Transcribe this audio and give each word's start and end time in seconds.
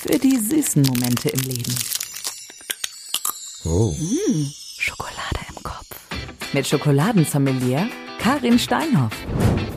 für 0.00 0.18
die 0.18 0.38
süßen 0.38 0.82
Momente 0.82 1.28
im 1.28 1.40
Leben. 1.40 1.74
Oh. 3.66 3.94
Mmh, 3.98 4.46
Schokolade 4.78 5.40
im 5.54 5.62
Kopf. 5.62 6.00
Mit 6.54 6.66
Schokoladensommelier 6.66 7.86
Karin 8.18 8.58
Steinhoff. 8.58 9.12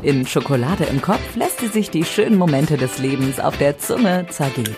In 0.01 0.25
Schokolade 0.25 0.85
im 0.85 1.01
Kopf 1.01 1.35
lässt 1.35 1.59
sie 1.59 1.67
sich 1.67 1.89
die 1.89 2.05
schönen 2.05 2.37
Momente 2.37 2.77
des 2.77 2.99
Lebens 2.99 3.41
auf 3.41 3.57
der 3.57 3.77
Zunge 3.79 4.25
zergeben. 4.29 4.75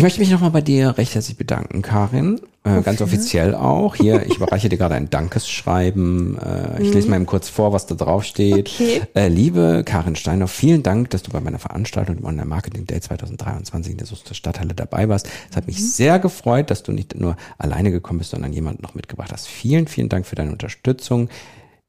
Ich 0.00 0.02
möchte 0.02 0.20
mich 0.20 0.30
nochmal 0.30 0.50
bei 0.50 0.62
dir 0.62 0.96
recht 0.96 1.14
herzlich 1.14 1.36
bedanken, 1.36 1.82
Karin. 1.82 2.40
Äh, 2.64 2.80
ganz 2.80 3.02
offiziell 3.02 3.54
auch. 3.54 3.96
Hier, 3.96 4.24
ich 4.24 4.36
überreiche 4.36 4.70
dir 4.70 4.78
gerade 4.78 4.94
ein 4.94 5.10
Dankesschreiben. 5.10 6.38
Äh, 6.38 6.82
ich 6.82 6.94
lese 6.94 7.10
mal 7.10 7.16
eben 7.16 7.26
kurz 7.26 7.50
vor, 7.50 7.74
was 7.74 7.84
da 7.84 7.96
drauf 7.96 8.24
steht. 8.24 8.70
Okay. 8.70 9.02
Äh, 9.14 9.28
liebe 9.28 9.82
Karin 9.84 10.16
Steinhoff, 10.16 10.52
vielen 10.52 10.82
Dank, 10.82 11.10
dass 11.10 11.22
du 11.22 11.30
bei 11.30 11.40
meiner 11.42 11.58
Veranstaltung 11.58 12.16
im 12.16 12.24
Online 12.24 12.46
Marketing 12.46 12.86
Day 12.86 12.98
2023 12.98 13.92
in 13.92 13.98
der 13.98 14.06
Soester 14.06 14.32
Stadthalle 14.32 14.72
dabei 14.72 15.06
warst. 15.10 15.28
Es 15.50 15.54
hat 15.54 15.66
mich 15.66 15.92
sehr 15.92 16.18
gefreut, 16.18 16.70
dass 16.70 16.82
du 16.82 16.92
nicht 16.92 17.14
nur 17.14 17.36
alleine 17.58 17.90
gekommen 17.90 18.20
bist, 18.20 18.30
sondern 18.30 18.54
jemanden 18.54 18.80
noch 18.80 18.94
mitgebracht 18.94 19.32
hast. 19.34 19.48
Vielen, 19.48 19.86
vielen 19.86 20.08
Dank 20.08 20.24
für 20.24 20.34
deine 20.34 20.52
Unterstützung. 20.52 21.28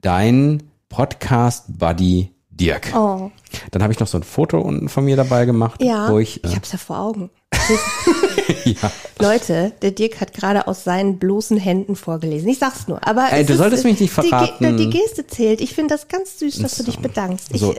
Dein 0.02 0.64
Podcast-Buddy 0.90 2.32
Dirk. 2.50 2.94
Oh, 2.94 3.32
Dann 3.72 3.82
habe 3.82 3.94
ich 3.94 4.02
noch 4.02 4.08
so 4.08 4.18
ein 4.18 4.24
Foto 4.24 4.60
unten 4.60 4.90
von 4.90 5.06
mir 5.06 5.16
dabei 5.16 5.46
gemacht, 5.46 5.82
ja. 5.82 6.12
wo 6.12 6.20
ich, 6.20 6.44
ich 6.44 6.52
äh, 6.52 6.56
hab's 6.58 6.74
ja 6.74 6.78
vor 6.78 7.00
Augen. 7.00 7.30
ja. 8.66 8.92
Leute, 9.20 9.72
der 9.82 9.92
Dirk 9.92 10.20
hat 10.22 10.34
gerade 10.34 10.68
aus 10.68 10.84
seinen 10.84 11.18
bloßen 11.20 11.58
Händen 11.58 11.96
vorgelesen. 11.96 12.50
Ich 12.50 12.60
sag's 12.60 12.88
nur, 12.88 13.06
aber 13.08 13.28
Ey, 13.32 13.46
du 13.46 13.54
ist- 13.54 13.60
solltest 13.60 13.84
mich 13.84 14.00
nicht 14.00 14.12
die 14.18 14.22
verraten. 14.30 14.78
Die, 14.78 14.90
Geste 14.90 15.28
zählt. 15.28 15.62
Ich 15.62 15.74
finde 15.74 15.94
das 15.96 16.08
ganz 16.08 16.40
süß, 16.40 16.60
dass 16.60 16.76
du 16.78 16.84
dich 16.84 17.00
bedankst. 17.00 17.50
Ich, 17.54 17.62
So, 17.62 17.76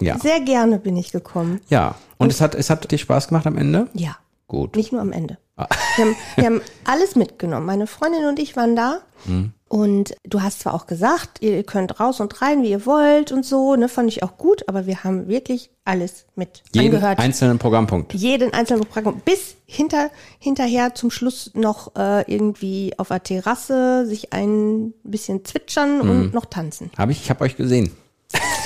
ja. 0.00 0.18
Sehr 0.18 0.40
gerne 0.40 0.78
bin 0.78 0.96
ich 0.96 1.12
gekommen. 1.12 1.60
Ja, 1.68 1.94
und 2.18 2.32
es 2.32 2.40
hat, 2.40 2.54
es 2.54 2.70
hat 2.70 2.90
dir 2.90 2.98
Spaß 2.98 3.28
gemacht 3.28 3.46
am 3.46 3.56
Ende? 3.58 3.88
Ja, 3.94 4.16
Gut. 4.48 4.76
nicht 4.76 4.92
nur 4.92 5.00
am 5.00 5.12
Ende. 5.12 5.38
Ah. 5.56 5.66
Wir 5.96 6.04
haben, 6.04 6.16
wir 6.36 6.44
haben 6.46 6.60
alles 6.84 7.16
mitgenommen. 7.16 7.66
Meine 7.66 7.86
Freundin 7.86 8.26
und 8.26 8.38
ich 8.38 8.56
waren 8.56 8.76
da. 8.76 9.00
Hm. 9.24 9.52
Und 9.68 10.14
du 10.22 10.42
hast 10.42 10.60
zwar 10.60 10.74
auch 10.74 10.86
gesagt, 10.86 11.42
ihr 11.42 11.64
könnt 11.64 11.98
raus 11.98 12.20
und 12.20 12.40
rein, 12.40 12.62
wie 12.62 12.70
ihr 12.70 12.86
wollt 12.86 13.32
und 13.32 13.44
so, 13.44 13.74
ne, 13.74 13.88
fand 13.88 14.08
ich 14.08 14.22
auch 14.22 14.36
gut, 14.38 14.68
aber 14.68 14.86
wir 14.86 15.02
haben 15.02 15.26
wirklich 15.26 15.70
alles 15.84 16.26
mit 16.36 16.62
Jeden 16.72 16.94
angehört. 16.94 17.18
einzelnen 17.18 17.58
Programmpunkt. 17.58 18.14
jeden 18.14 18.52
einzelnen 18.52 18.84
Programm 18.86 19.20
bis 19.24 19.56
hinter, 19.64 20.10
hinterher 20.38 20.94
zum 20.94 21.10
Schluss 21.10 21.50
noch 21.54 21.96
äh, 21.96 22.30
irgendwie 22.32 22.92
auf 22.98 23.08
der 23.08 23.24
Terrasse 23.24 24.06
sich 24.06 24.32
ein 24.32 24.92
bisschen 25.02 25.44
zwitschern 25.44 25.98
Mhm. 25.98 26.10
und 26.10 26.34
noch 26.34 26.44
tanzen. 26.44 26.90
Habe 26.96 27.10
ich, 27.10 27.22
ich 27.22 27.30
habe 27.30 27.42
euch 27.42 27.56
gesehen. 27.56 27.90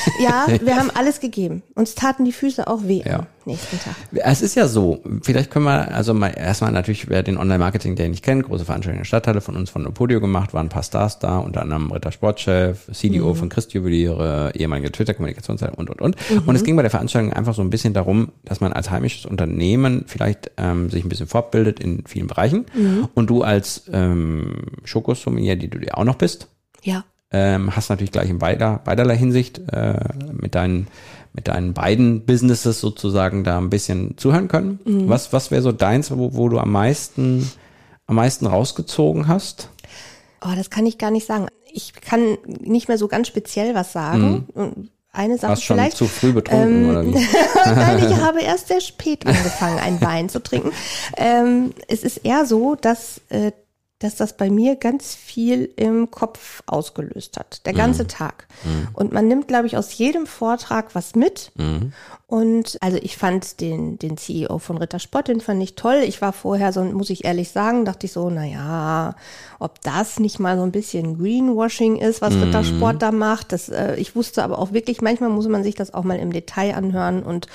Ja, 0.21 0.47
wir 0.63 0.77
haben 0.77 0.91
alles 0.95 1.21
gegeben. 1.21 1.63
Uns 1.75 1.95
taten 1.95 2.25
die 2.25 2.33
Füße 2.33 2.67
auch 2.67 2.81
weh 2.85 3.03
Ja. 3.05 3.21
am 3.21 3.27
nächsten 3.47 3.79
Tag. 3.81 3.95
Es 4.13 4.43
ist 4.43 4.55
ja 4.55 4.69
so, 4.69 5.03
vielleicht 5.23 5.51
können 5.51 5.65
wir, 5.65 5.95
also 5.95 6.13
mal 6.15 6.29
erstmal 6.29 6.73
natürlich, 6.73 7.09
wer 7.09 7.23
den 7.23 7.39
Online-Marketing 7.39 7.97
Day 7.97 8.09
nicht 8.09 8.23
kennt, 8.25 8.45
große 8.45 8.65
Veranstaltung 8.65 8.99
in 8.99 9.01
der 9.03 9.07
Stadthalle 9.07 9.41
von 9.41 9.57
uns 9.57 9.71
von 9.71 9.87
Opodio 9.87 10.21
gemacht, 10.21 10.53
waren 10.53 10.67
ein 10.67 10.71
paar 10.71 10.83
Stars 10.83 11.19
da, 11.19 11.39
unter 11.39 11.63
anderem 11.63 11.91
Ritter 11.91 12.13
Sportchef, 12.13 12.89
CDO 12.93 13.35
von 13.35 13.49
Christjuweliere, 13.49 14.53
ehemalige 14.55 14.93
Twitter-Kommunikationsleiter 14.93 15.79
und, 15.79 15.91
und, 15.91 16.01
und. 16.01 16.17
Und 16.47 16.55
es 16.55 16.65
ging 16.65 16.77
bei 16.77 16.83
der 16.83 16.91
Veranstaltung 16.91 17.33
einfach 17.33 17.55
so 17.55 17.63
ein 17.63 17.71
bisschen 17.71 17.95
darum, 17.95 18.33
dass 18.45 18.61
man 18.61 18.73
als 18.73 18.91
heimisches 18.91 19.25
Unternehmen 19.27 20.05
vielleicht 20.07 20.51
ähm, 20.59 20.91
sich 20.91 21.05
ein 21.05 21.09
bisschen 21.09 21.27
fortbildet 21.27 21.81
in 21.81 22.05
vielen 22.07 22.27
Bereichen. 22.27 22.67
Und 23.15 23.31
du 23.31 23.43
als 23.43 23.85
ähm, 23.93 24.55
Schokosommelier, 24.85 25.57
die 25.57 25.69
du 25.69 25.79
dir 25.79 25.97
auch 25.97 26.05
noch 26.05 26.17
bist, 26.17 26.49
Ja. 26.83 27.05
Ähm, 27.33 27.75
hast 27.75 27.89
natürlich 27.91 28.13
gleich 28.13 28.29
in 28.31 28.39
beider, 28.39 28.81
beiderlei 28.85 29.17
Hinsicht 29.17 29.61
äh, 29.73 29.99
mit 30.33 30.55
deinen 30.55 30.89
mit 31.33 31.47
deinen 31.47 31.75
beiden 31.75 32.27
Businesses 32.27 32.81
sozusagen 32.81 33.45
da 33.45 33.59
ein 33.59 33.71
bisschen 33.71 34.17
zuhören 34.19 34.49
können. 34.49 34.81
Was 35.09 35.33
was 35.33 35.51
wäre 35.53 35.63
so 35.63 35.71
deins, 35.73 36.11
wo, 36.11 36.35
wo 36.35 36.49
du 36.49 36.59
am 36.59 36.73
meisten 36.73 37.49
am 38.07 38.17
meisten 38.17 38.47
rausgezogen 38.47 39.29
hast? 39.29 39.69
Oh, 40.45 40.51
das 40.57 40.71
kann 40.71 40.87
ich 40.87 40.99
gar 40.99 41.11
nicht 41.13 41.27
sagen. 41.27 41.47
Ich 41.73 41.93
kann 41.93 42.37
nicht 42.59 42.89
mehr 42.89 42.99
so 42.99 43.07
ganz 43.07 43.29
speziell 43.29 43.75
was 43.77 43.93
sagen. 43.93 44.49
Und 44.55 44.91
Eine 45.13 45.39
Sache 45.39 45.51
Warst 45.51 45.65
schon 45.65 45.77
vielleicht. 45.77 45.97
zu 45.97 46.07
früh 46.07 46.33
betrunken 46.33 46.85
Ähm, 46.85 46.91
oder 46.91 47.05
wie? 47.07 47.13
Nein, 47.67 47.99
ich 47.99 48.17
habe 48.21 48.41
erst 48.43 48.67
sehr 48.69 48.81
spät 48.81 49.25
angefangen, 49.27 49.79
einen 49.79 50.01
Wein 50.01 50.29
zu 50.29 50.43
trinken. 50.43 50.73
Ähm, 51.17 51.73
es 51.87 52.03
ist 52.03 52.19
eher 52.19 52.45
so, 52.47 52.75
dass, 52.75 53.21
äh, 53.29 53.53
dass 54.01 54.17
das 54.17 54.37
bei 54.37 54.51
mir 54.51 54.77
ganz 54.77 55.15
viel 55.15 55.71
im 55.77 56.11
Kopf 56.11 56.63
ausgelöst 56.67 57.39
hat, 57.39 57.65
der 57.67 57.75
ganze 57.75 58.07
Tag. 58.07 58.47
Und 58.95 59.13
man 59.13 59.29
nimmt, 59.29 59.47
glaube 59.47 59.67
ich, 59.67 59.77
aus 59.77 59.97
jedem 59.97 60.27
Vortrag 60.27 60.95
was 60.95 61.15
mit. 61.15 61.53
Und 62.27 62.79
also 62.81 62.97
ich 63.03 63.19
fand 63.19 63.61
den, 63.61 63.99
den 63.99 64.17
CEO 64.17 64.59
von 64.59 64.79
Rittersport, 64.79 65.29
den 65.29 65.41
fand 65.41 65.63
ich 65.63 65.75
toll. 65.75 66.03
Ich 66.07 66.23
war 66.23 66.33
vorher 66.33 66.73
so, 66.73 66.83
muss 66.83 67.11
ich 67.11 67.27
ehrlich 67.27 67.51
sagen, 67.51 67.85
dachte 67.85 68.07
ich 68.07 68.13
so, 68.13 68.31
na 68.31 68.45
ja, 68.47 69.17
ob 69.59 69.83
das 69.83 70.19
nicht 70.19 70.39
mal 70.39 70.57
so 70.57 70.63
ein 70.63 70.73
bisschen 70.73 71.19
Greenwashing 71.19 71.97
ist, 71.97 72.23
was 72.23 72.35
Rittersport 72.35 73.03
da 73.03 73.13
macht. 73.13 73.53
Das, 73.53 73.69
äh, 73.69 73.97
ich 73.97 74.17
wusste 74.17 74.43
aber 74.45 74.59
auch 74.59 74.73
wirklich, 74.73 75.03
manchmal 75.03 75.29
muss 75.29 75.47
man 75.47 75.63
sich 75.63 75.75
das 75.75 75.93
auch 75.93 76.05
mal 76.05 76.19
im 76.19 76.33
Detail 76.33 76.75
anhören. 76.75 77.23
Und 77.23 77.49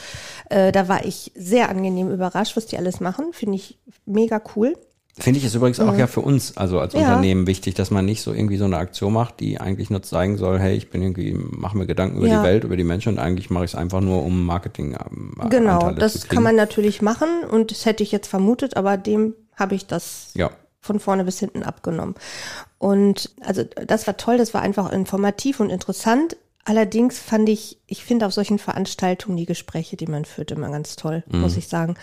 äh, 0.50 0.72
da 0.72 0.88
war 0.88 1.06
ich 1.06 1.32
sehr 1.34 1.70
angenehm 1.70 2.12
überrascht, 2.12 2.56
was 2.56 2.68
die 2.68 2.78
alles 2.78 3.00
machen. 3.00 3.34
Finde 3.34 3.56
ich 3.56 3.80
mega 4.06 4.40
cool. 4.56 4.76
Finde 5.18 5.40
ich 5.40 5.46
es 5.46 5.56
übrigens 5.56 5.80
auch 5.80 5.96
ja 5.96 6.08
für 6.08 6.20
uns, 6.20 6.58
also 6.58 6.80
als 6.80 6.94
Ja. 6.94 7.00
Unternehmen 7.00 7.48
wichtig, 7.48 7.74
dass 7.74 7.90
man 7.90 8.04
nicht 8.04 8.22
so 8.22 8.34
irgendwie 8.34 8.58
so 8.58 8.66
eine 8.66 8.78
Aktion 8.78 9.14
macht, 9.14 9.40
die 9.40 9.62
eigentlich 9.62 9.90
nur 9.90 10.04
zeigen 10.04 10.38
soll, 10.38 10.60
hey, 10.60 10.76
ich 10.76 10.90
bin 10.90 11.02
irgendwie, 11.02 11.34
mache 11.34 11.78
mir 11.78 11.86
Gedanken 11.86 12.18
über 12.18 12.28
Ja. 12.28 12.40
die 12.40 12.44
Welt, 12.44 12.66
über 12.66 12.76
die 12.76 12.84
Menschen 12.84 13.14
und 13.14 13.20
eigentlich 13.20 13.50
mache 13.50 13.64
ich 13.64 13.72
es 13.72 13.76
einfach 13.76 14.02
nur, 14.02 14.24
um 14.24 14.46
Marketing 14.46 14.94
ähm, 14.94 15.34
Genau, 15.50 15.76
Anteile 15.80 15.96
das 16.00 16.28
kann 16.28 16.44
man 16.44 16.56
natürlich 16.58 17.02
machen 17.02 17.30
und 17.50 17.72
das 17.72 17.86
hätte 17.86 18.04
ich 18.04 18.12
jetzt 18.12 18.28
vermutet, 18.28 18.76
aber 18.76 18.98
dem 18.98 19.36
habe 19.56 19.76
ich 19.76 19.88
das 19.88 20.32
Ja. 20.34 20.50
von 20.82 21.00
vorne 21.00 21.24
bis 21.24 21.40
hinten 21.40 21.64
abgenommen. 21.64 22.16
Und 22.78 23.32
also 23.40 23.64
das 23.64 24.08
war 24.08 24.18
toll, 24.18 24.38
das 24.38 24.54
war 24.54 24.62
einfach 24.62 24.92
informativ 24.92 25.62
und 25.62 25.70
interessant. 25.70 26.36
Allerdings 26.68 27.20
fand 27.20 27.48
ich, 27.48 27.78
ich 27.86 28.04
finde 28.04 28.26
auf 28.26 28.34
solchen 28.34 28.58
Veranstaltungen 28.58 29.38
die 29.38 29.46
Gespräche, 29.46 29.98
die 29.98 30.08
man 30.08 30.26
führt, 30.26 30.50
immer 30.50 30.72
ganz 30.72 30.96
toll, 30.96 31.24
muss 31.28 31.58
ich 31.58 31.68
sagen. 31.68 31.96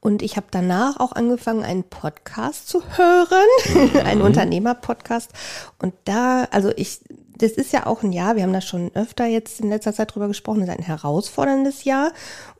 Und 0.00 0.22
ich 0.22 0.36
habe 0.36 0.46
danach 0.50 0.98
auch 0.98 1.12
angefangen, 1.12 1.62
einen 1.62 1.84
Podcast 1.84 2.68
zu 2.68 2.82
hören, 2.96 3.96
einen 4.06 4.22
Unternehmer-Podcast. 4.22 5.30
Und 5.78 5.92
da, 6.06 6.44
also 6.44 6.72
ich, 6.74 7.00
das 7.36 7.52
ist 7.52 7.72
ja 7.74 7.86
auch 7.86 8.02
ein 8.02 8.12
Jahr, 8.12 8.36
wir 8.36 8.44
haben 8.44 8.52
da 8.54 8.62
schon 8.62 8.90
öfter 8.94 9.26
jetzt 9.26 9.60
in 9.60 9.68
letzter 9.68 9.92
Zeit 9.92 10.14
drüber 10.14 10.28
gesprochen, 10.28 10.60
das 10.60 10.70
ist 10.70 10.78
ein 10.78 10.84
herausforderndes 10.84 11.84
Jahr. 11.84 12.12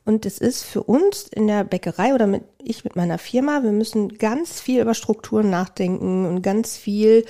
Und 0.05 0.27
es 0.27 0.37
ist 0.37 0.63
für 0.63 0.83
uns 0.83 1.23
in 1.23 1.47
der 1.47 1.63
Bäckerei 1.63 2.13
oder 2.13 2.27
mit, 2.27 2.43
ich 2.61 2.83
mit 2.83 2.95
meiner 2.95 3.17
Firma, 3.17 3.63
wir 3.63 3.71
müssen 3.71 4.19
ganz 4.19 4.61
viel 4.61 4.81
über 4.81 4.93
Strukturen 4.93 5.49
nachdenken 5.49 6.27
und 6.27 6.43
ganz 6.43 6.77
viel 6.77 7.25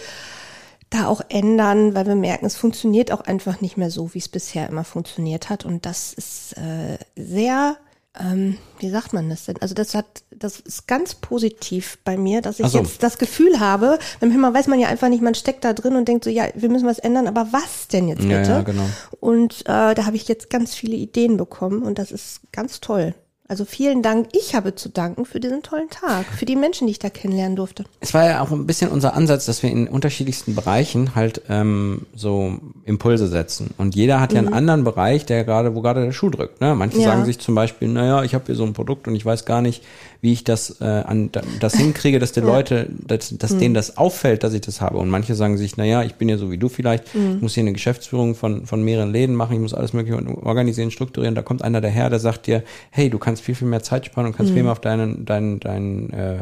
da 0.90 1.08
auch 1.08 1.22
ändern, 1.30 1.94
weil 1.94 2.08
wir 2.08 2.16
merken, 2.16 2.46
es 2.46 2.56
funktioniert 2.56 3.12
auch 3.12 3.22
einfach 3.22 3.62
nicht 3.62 3.78
mehr 3.78 3.92
so, 3.92 4.14
wie 4.14 4.20
es 4.20 4.30
bisher 4.30 4.68
immer 4.68 4.84
funktioniert 4.84 5.50
hat. 5.50 5.66
Und 5.66 5.86
das 5.86 6.14
ist 6.14 6.54
äh, 6.58 6.98
sehr, 7.16 7.78
ähm, 8.20 8.58
wie 8.80 8.90
sagt 8.90 9.14
man 9.14 9.30
das 9.30 9.46
denn? 9.46 9.62
Also 9.62 9.76
das 9.76 9.94
hat, 9.94 10.24
das 10.32 10.60
ist 10.60 10.88
ganz 10.88 11.14
positiv 11.14 12.00
bei 12.04 12.18
mir, 12.18 12.42
dass 12.42 12.60
ich 12.60 12.66
so. 12.68 12.80
jetzt 12.80 13.04
das 13.04 13.20
Gefühl 13.20 13.60
habe, 13.60 14.00
manchmal 14.20 14.54
weiß 14.54 14.68
man 14.68 14.80
ja 14.80 14.88
einfach 14.88 15.10
nicht, 15.10 15.22
man 15.22 15.36
steckt 15.36 15.64
da 15.64 15.74
drin 15.74 15.96
und 15.96 16.08
denkt 16.08 16.24
so, 16.24 16.32
ja, 16.32 16.46
wir 16.56 16.70
müssen 16.70 16.88
was 16.88 16.98
ändern, 16.98 17.28
aber 17.28 17.48
was 17.52 17.88
denn 17.88 18.08
jetzt 18.08 18.24
Ja, 18.24 18.40
bitte? 18.40 18.52
ja, 18.52 18.62
genau. 18.62 18.86
Und 19.20 19.62
äh, 19.62 19.94
da 19.94 20.06
habe 20.06 20.16
ich 20.16 20.28
jetzt 20.28 20.50
ganz 20.50 20.74
viele 20.74 20.96
Ideen 20.96 21.38
bekommen 21.38 21.84
und 21.84 22.00
das 22.00 22.12
ist 22.12 22.42
ganz 22.52 22.80
toll. 22.80 23.14
Also 23.50 23.66
vielen 23.66 24.04
Dank. 24.04 24.28
Ich 24.32 24.54
habe 24.54 24.76
zu 24.76 24.90
danken 24.90 25.26
für 25.26 25.40
diesen 25.40 25.64
tollen 25.64 25.90
Tag, 25.90 26.28
für 26.28 26.46
die 26.46 26.56
Menschen, 26.56 26.86
die 26.86 26.92
ich 26.92 27.00
da 27.00 27.10
kennenlernen 27.10 27.56
durfte. 27.56 27.84
Es 28.00 28.14
war 28.14 28.24
ja 28.24 28.42
auch 28.42 28.52
ein 28.52 28.68
bisschen 28.68 28.92
unser 28.92 29.16
Ansatz, 29.16 29.48
dass 29.48 29.64
wir 29.64 29.72
in 29.72 29.88
unterschiedlichsten 29.88 30.54
Bereichen 30.54 31.16
halt 31.16 31.42
ähm, 31.50 32.06
so 32.16 32.60
Impulse 32.86 33.28
setzen. 33.28 33.72
Und 33.80 33.96
jeder 33.96 34.22
hat 34.22 34.34
ja 34.34 34.38
einen 34.40 34.54
anderen 34.54 34.84
Bereich, 34.84 35.26
der 35.26 35.46
gerade, 35.46 35.74
wo 35.74 35.82
gerade 35.82 36.06
der 36.06 36.12
Schuh 36.12 36.30
drückt. 36.30 36.62
Ne? 36.62 36.76
Manche 36.76 37.00
Ja. 37.00 37.06
sagen 37.06 37.26
sich 37.26 37.40
zum 37.40 37.56
Beispiel, 37.56 37.88
naja, 37.88 38.24
ich 38.24 38.36
habe 38.36 38.44
hier 38.46 38.54
so 38.54 38.66
ein 38.66 38.74
Produkt 38.74 39.08
und 39.08 39.16
ich 39.16 39.26
weiß 39.26 39.46
gar 39.46 39.64
nicht, 39.64 39.84
wie 40.22 40.34
ich 40.34 40.44
das 40.44 40.80
äh, 40.80 40.84
an 40.84 41.32
das 41.60 41.76
hinkriege, 41.76 42.20
dass 42.20 42.34
die 42.34 42.40
Leute, 42.42 42.88
dass, 42.92 43.36
dass 43.36 43.58
denen 43.58 43.74
das 43.74 43.98
auffällt, 43.98 44.44
dass 44.44 44.54
ich 44.54 44.62
das 44.62 44.80
habe. 44.80 45.00
Und 45.00 45.10
manche 45.10 45.34
sagen 45.34 45.58
sich, 45.58 45.76
naja, 45.76 46.04
ich 46.04 46.16
bin 46.16 46.30
ja 46.30 46.38
so 46.38 46.52
wie 46.52 46.60
du 46.60 46.70
vielleicht, 46.70 47.06
ich 47.16 47.42
muss 47.42 47.56
hier 47.56 47.64
eine 47.64 47.74
Geschäftsführung 47.74 48.36
von, 48.36 48.68
von 48.68 48.84
mehreren 48.84 49.12
Läden 49.12 49.34
machen, 49.34 49.54
ich 49.54 49.60
muss 49.60 49.74
alles 49.74 49.94
mögliche 49.94 50.22
organisieren, 50.44 50.92
strukturieren. 50.92 51.34
Da 51.34 51.42
kommt 51.42 51.64
einer 51.64 51.82
daher, 51.82 52.12
der 52.12 52.20
sagt 52.20 52.46
dir, 52.46 52.64
hey, 52.92 53.10
du 53.10 53.18
kannst 53.18 53.39
viel, 53.42 53.56
viel 53.56 53.68
mehr 53.68 53.82
Zeit 53.84 54.06
sparen 54.06 54.28
und 54.28 54.36
kannst 54.36 54.54
viel 54.54 54.64
mehr 54.64 54.72
auf 54.72 54.82
deinen, 54.82 55.26
deinen, 55.26 55.60
deinen, 55.60 56.10
äh, 56.12 56.38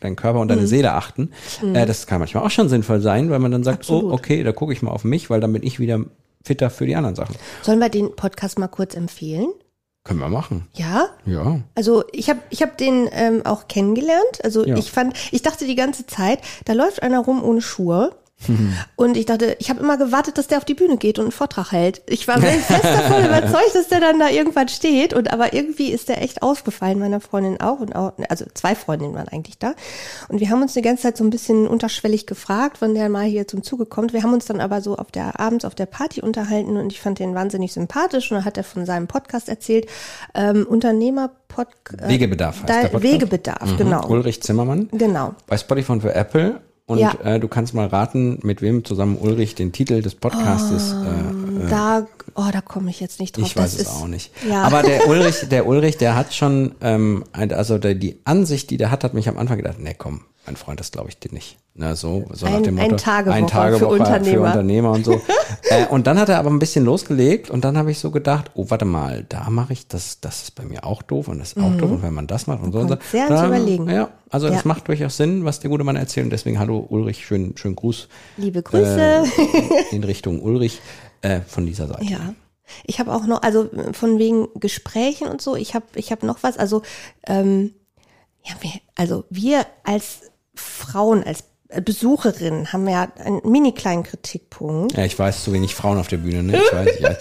deinen 0.00 0.16
Körper 0.16 0.40
und 0.40 0.48
deine 0.48 0.66
Seele 0.66 0.92
achten. 0.92 1.30
Äh, 1.74 1.86
das 1.86 2.06
kann 2.06 2.18
manchmal 2.20 2.44
auch 2.44 2.50
schon 2.50 2.68
sinnvoll 2.68 3.00
sein, 3.00 3.30
weil 3.30 3.38
man 3.38 3.50
dann 3.52 3.64
sagt, 3.64 3.88
oh, 3.90 3.94
Absolut. 3.96 4.12
okay, 4.12 4.42
da 4.42 4.52
gucke 4.52 4.72
ich 4.72 4.82
mal 4.82 4.90
auf 4.90 5.04
mich, 5.04 5.30
weil 5.30 5.40
dann 5.40 5.52
bin 5.52 5.62
ich 5.62 5.78
wieder 5.80 6.00
fitter 6.44 6.70
für 6.70 6.86
die 6.86 6.96
anderen 6.96 7.14
Sachen. 7.16 7.36
Sollen 7.62 7.78
wir 7.78 7.88
den 7.88 8.14
Podcast 8.16 8.58
mal 8.58 8.68
kurz 8.68 8.94
empfehlen? 8.94 9.48
Können 10.04 10.18
wir 10.18 10.28
machen. 10.28 10.66
Ja? 10.74 11.10
Ja. 11.26 11.60
Also 11.76 12.02
ich 12.12 12.28
habe 12.28 12.40
ich 12.50 12.60
hab 12.62 12.76
den 12.76 13.08
ähm, 13.12 13.42
auch 13.46 13.68
kennengelernt. 13.68 14.40
Also 14.42 14.66
Ja. 14.66 14.76
ich 14.76 14.90
fand, 14.90 15.14
ich 15.30 15.42
dachte 15.42 15.64
die 15.64 15.76
ganze 15.76 16.06
Zeit, 16.06 16.40
da 16.64 16.72
läuft 16.72 17.02
einer 17.04 17.20
rum 17.20 17.42
ohne 17.44 17.60
Schuhe. 17.62 18.10
Und 18.96 19.16
ich 19.16 19.26
dachte, 19.26 19.56
ich 19.58 19.70
habe 19.70 19.80
immer 19.80 19.96
gewartet, 19.96 20.38
dass 20.38 20.46
der 20.46 20.58
auf 20.58 20.64
die 20.64 20.74
Bühne 20.74 20.96
geht 20.96 21.18
und 21.18 21.24
einen 21.26 21.32
Vortrag 21.32 21.72
hält. 21.72 22.02
Ich 22.06 22.28
war 22.28 22.38
fest 22.40 22.70
davon 22.70 23.24
überzeugt, 23.26 23.74
dass 23.74 23.88
der 23.88 24.00
dann 24.00 24.18
da 24.18 24.28
irgendwann 24.28 24.68
steht. 24.68 25.12
Und 25.14 25.32
aber 25.32 25.52
irgendwie 25.52 25.90
ist 25.90 26.08
der 26.08 26.22
echt 26.22 26.42
ausgefallen, 26.42 26.98
meiner 26.98 27.20
Freundin 27.20 27.60
auch. 27.60 27.80
Und 27.80 27.94
auch, 27.96 28.12
also 28.28 28.44
zwei 28.54 28.74
Freundinnen 28.74 29.14
waren 29.14 29.28
eigentlich 29.28 29.58
da. 29.58 29.74
Und 30.28 30.40
wir 30.40 30.50
haben 30.50 30.62
uns 30.62 30.74
die 30.74 30.82
ganze 30.82 31.04
Zeit 31.04 31.16
so 31.16 31.24
ein 31.24 31.30
bisschen 31.30 31.66
unterschwellig 31.66 32.26
gefragt, 32.26 32.78
wann 32.80 32.94
der 32.94 33.08
mal 33.08 33.24
hier 33.24 33.46
zum 33.48 33.62
Zuge 33.62 33.86
kommt. 33.86 34.12
Wir 34.12 34.22
haben 34.22 34.32
uns 34.32 34.46
dann 34.46 34.60
aber 34.60 34.80
so 34.80 34.96
auf 34.96 35.10
der 35.10 35.38
abends 35.40 35.64
auf 35.64 35.74
der 35.74 35.86
Party 35.86 36.20
unterhalten 36.20 36.76
und 36.76 36.92
ich 36.92 37.00
fand 37.00 37.18
den 37.18 37.34
wahnsinnig 37.34 37.72
sympathisch. 37.72 38.30
Und 38.30 38.36
dann 38.38 38.44
hat 38.44 38.56
er 38.56 38.64
von 38.64 38.86
seinem 38.86 39.06
Podcast 39.06 39.48
erzählt. 39.48 39.86
Ähm, 40.34 40.66
Unternehmer 40.68 41.30
Podcast. 41.48 42.08
Wegebedarf 42.08 42.62
heißt 42.66 42.94
da? 42.94 43.02
Wegebedarf, 43.02 43.72
Mhm. 43.72 43.76
genau. 43.76 44.06
Ulrich 44.08 44.42
Zimmermann. 44.42 44.88
Genau. 44.92 45.34
Bei 45.46 45.56
Spotify 45.58 45.92
und 45.92 46.00
für 46.00 46.14
Apple. 46.14 46.60
Und 46.86 46.98
Ja. 46.98 47.12
äh, 47.22 47.38
du 47.40 47.48
kannst 47.48 47.74
mal 47.74 47.86
raten, 47.86 48.38
mit 48.42 48.60
wem 48.60 48.84
zusammen 48.84 49.16
Ulrich 49.16 49.54
den 49.54 49.72
Titel 49.72 50.02
des 50.02 50.14
Podcastes 50.14 50.92
äh, 50.92 51.41
Da, 51.70 52.06
oh, 52.34 52.44
da 52.52 52.60
komme 52.60 52.90
ich 52.90 53.00
jetzt 53.00 53.20
nicht 53.20 53.36
drauf. 53.36 53.46
Ich 53.46 53.56
weiß 53.56 53.72
das 53.72 53.80
es 53.82 53.88
ist, 53.88 54.02
auch 54.02 54.06
nicht. 54.08 54.30
Ja. 54.48 54.62
Aber 54.64 54.82
der 54.82 55.06
Ulrich, 55.08 55.48
der 55.50 55.66
Ulrich, 55.66 55.96
der 55.98 56.14
hat 56.14 56.34
schon, 56.34 56.74
ähm, 56.80 57.24
ein- 57.32 57.52
also 57.52 57.78
der, 57.78 57.94
die 57.94 58.20
Ansicht, 58.24 58.70
die 58.70 58.76
der 58.76 58.90
hat, 58.90 59.04
hat 59.04 59.14
mich 59.14 59.28
am 59.28 59.38
Anfang 59.38 59.56
gedacht, 59.58 59.76
nee, 59.78 59.94
komm, 59.96 60.22
mein 60.46 60.56
Freund, 60.56 60.80
das 60.80 60.90
glaube 60.90 61.08
ich 61.08 61.18
dir 61.18 61.32
nicht. 61.32 61.58
Na, 61.74 61.96
so, 61.96 62.26
so 62.32 62.44
nach 62.44 62.56
Ein- 62.56 62.62
dem 62.64 62.76
ein 62.78 62.90
Motto. 62.90 62.96
Tagewoche 63.02 63.34
ein 63.36 63.46
Tagewoche 63.46 63.78
für 63.78 63.88
Unternehmer. 64.02 64.24
für 64.34 64.40
Unternehmer 64.42 64.90
und 64.90 65.04
so. 65.06 65.12
äh, 65.70 65.86
und 65.88 66.06
dann 66.06 66.18
hat 66.18 66.28
er 66.28 66.38
aber 66.38 66.50
ein 66.50 66.58
bisschen 66.58 66.84
losgelegt 66.84 67.48
und 67.48 67.64
dann 67.64 67.78
habe 67.78 67.90
ich 67.90 67.98
so 67.98 68.10
gedacht, 68.10 68.50
oh, 68.54 68.66
warte 68.68 68.84
mal, 68.84 69.24
da 69.30 69.48
mache 69.48 69.72
ich 69.72 69.88
das, 69.88 70.20
das 70.20 70.42
ist 70.42 70.54
bei 70.54 70.64
mir 70.64 70.84
auch 70.84 71.00
doof 71.00 71.28
und 71.28 71.38
das 71.38 71.54
ist 71.54 71.62
auch 71.62 71.74
doof 71.78 71.90
und 71.92 72.02
wenn 72.02 72.12
man 72.12 72.26
das 72.26 72.46
macht 72.46 72.62
und 72.62 72.72
so 72.72 72.80
und 72.80 72.88
so. 72.88 72.96
Mhm. 72.96 73.00
sehr 73.10 73.28
dann- 73.28 73.46
Überlegen. 73.46 73.88
Ja, 73.88 74.10
also 74.28 74.48
das 74.48 74.56
Ja. 74.64 74.68
macht 74.68 74.86
durchaus 74.88 75.16
Sinn, 75.16 75.46
was 75.46 75.60
der 75.60 75.70
gute 75.70 75.82
Mann 75.84 75.96
erzählt 75.96 76.24
und 76.24 76.30
deswegen 76.30 76.58
hallo 76.58 76.84
Ulrich, 76.90 77.24
schönen, 77.24 77.56
schönen 77.56 77.76
Gruß 77.76 78.08
Liebe 78.36 78.62
Grüße. 78.62 79.24
in 79.92 80.04
Richtung 80.04 80.42
Ulrich 80.42 80.80
äh, 81.22 81.40
von 81.40 81.66
dieser 81.66 81.86
Seite. 81.88 82.04
Ja. 82.04 82.34
Ich 82.84 83.00
habe 83.00 83.12
auch 83.12 83.26
noch, 83.26 83.42
also 83.42 83.68
von 83.92 84.18
wegen 84.18 84.48
Gesprächen 84.54 85.28
und 85.28 85.42
so, 85.42 85.56
ich 85.56 85.74
habe 85.74 85.86
ich 85.94 86.12
hab 86.12 86.22
noch 86.22 86.42
was, 86.42 86.56
also, 86.56 86.82
ähm, 87.26 87.74
ja, 88.44 88.54
wir, 88.60 88.70
also 88.94 89.24
wir 89.30 89.66
als 89.84 90.22
Frauen, 90.54 91.22
als 91.22 91.44
Besucherinnen 91.80 92.72
haben 92.72 92.86
ja 92.86 93.08
einen 93.16 93.40
mini 93.44 93.72
kleinen 93.72 94.02
Kritikpunkt. 94.02 94.96
Ja, 94.96 95.04
ich 95.04 95.18
weiß 95.18 95.44
zu 95.44 95.52
wenig 95.52 95.74
Frauen 95.74 95.98
auf 95.98 96.08
der 96.08 96.18
Bühne, 96.18 96.42
ne? 96.42 96.60
Ich 96.62 96.72
weiß, 96.72 96.96
ich 96.98 97.02
weiß. 97.02 97.16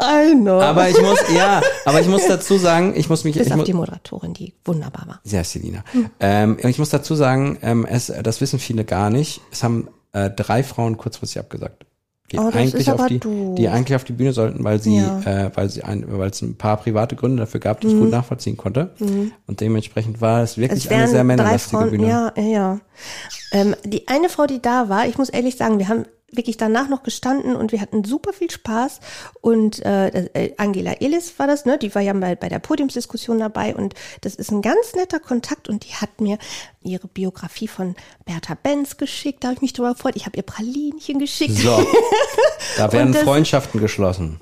I 0.32 0.34
know. 0.34 0.60
Aber 0.60 0.90
ich 0.90 1.00
muss, 1.00 1.18
ja, 1.34 1.62
aber 1.86 2.00
ich 2.00 2.06
muss 2.06 2.26
dazu 2.26 2.58
sagen, 2.58 2.92
ich 2.96 3.08
muss 3.08 3.24
mich, 3.24 3.36
Bis 3.36 3.46
ich 3.46 3.52
auf 3.52 3.58
muss, 3.58 3.66
die 3.66 3.72
Moderatorin, 3.72 4.34
die 4.34 4.54
wunderbar 4.64 5.06
war. 5.06 5.20
ja, 5.24 5.42
Selina. 5.42 5.84
Ähm, 6.20 6.58
ich 6.62 6.78
muss 6.78 6.90
dazu 6.90 7.14
sagen, 7.14 7.58
ähm, 7.62 7.86
es, 7.86 8.12
das 8.22 8.40
wissen 8.40 8.58
viele 8.58 8.84
gar 8.84 9.08
nicht. 9.08 9.40
Es 9.50 9.62
haben 9.62 9.88
äh, 10.12 10.28
drei 10.28 10.62
Frauen 10.62 10.98
kurzfristig 10.98 11.40
abgesagt. 11.40 11.86
Die 12.32 12.38
Oh, 12.38 12.48
eigentlich 12.52 12.90
auf 12.90 13.06
die, 13.06 13.18
doof. 13.20 13.54
die 13.56 13.68
eigentlich 13.68 13.94
auf 13.94 14.04
die 14.04 14.12
Bühne 14.14 14.32
sollten, 14.32 14.64
weil 14.64 14.80
sie, 14.82 14.96
Ja. 14.96 15.12
Mhm. 15.18 15.26
äh, 15.26 15.50
weil 15.54 15.68
sie 15.70 15.82
ein, 15.84 16.04
weil 16.08 16.30
es 16.30 16.40
ein 16.42 16.56
paar 16.56 16.78
private 16.78 17.14
Gründe 17.14 17.40
dafür 17.42 17.60
gab, 17.60 17.80
die 17.80 17.88
ich 17.88 17.94
gut 17.98 18.10
nachvollziehen 18.10 18.56
konnte. 18.56 18.94
Und 19.46 19.60
dementsprechend 19.60 20.20
war 20.20 20.42
es 20.42 20.56
wirklich 20.58 20.86
Es 20.86 20.90
eine 20.90 21.08
sehr 21.08 21.24
männerlastige 21.24 21.84
Bühne. 21.84 22.08
ja, 22.08 22.32
ja. 22.40 22.80
Ähm, 23.52 23.76
die 23.84 24.08
eine 24.08 24.28
Frau, 24.28 24.46
die 24.46 24.62
da 24.62 24.88
war, 24.88 25.06
ich 25.06 25.18
muss 25.18 25.28
ehrlich 25.28 25.56
sagen, 25.56 25.78
wir 25.78 25.88
haben 25.88 26.04
wirklich 26.34 26.56
danach 26.56 26.88
noch 26.88 27.02
gestanden 27.02 27.54
und 27.54 27.72
wir 27.72 27.80
hatten 27.82 28.04
super 28.04 28.32
viel 28.32 28.50
Spaß. 28.50 29.00
Und 29.42 29.84
äh, 29.84 30.08
äh, 30.32 30.54
Angela 30.56 30.92
Ellis 30.92 31.38
war 31.38 31.46
das, 31.46 31.66
ne? 31.66 31.76
Die 31.76 31.94
war 31.94 32.00
ja 32.00 32.14
bei, 32.14 32.34
bei 32.34 32.48
der 32.48 32.58
Podiumsdiskussion 32.58 33.38
dabei 33.38 33.74
und 33.76 33.92
das 34.22 34.34
ist 34.36 34.50
ein 34.50 34.62
ganz 34.62 34.94
netter 34.96 35.20
Kontakt 35.20 35.68
und 35.68 35.84
die 35.86 35.94
hat 35.94 36.22
mir 36.22 36.38
ihre 36.84 37.08
Biografie 37.08 37.68
von 37.68 37.94
Bertha 38.24 38.54
Benz 38.60 38.96
geschickt. 38.96 39.42
Da 39.44 39.48
habe 39.48 39.56
ich 39.56 39.62
mich 39.62 39.72
drüber 39.72 39.92
gefreut. 39.94 40.14
Ich 40.16 40.26
habe 40.26 40.36
ihr 40.36 40.42
Pralinchen 40.42 41.18
geschickt. 41.18 41.54
So, 41.56 41.84
da 42.76 42.92
werden 42.92 43.12
das- 43.12 43.22
Freundschaften 43.22 43.80
geschlossen. 43.80 44.40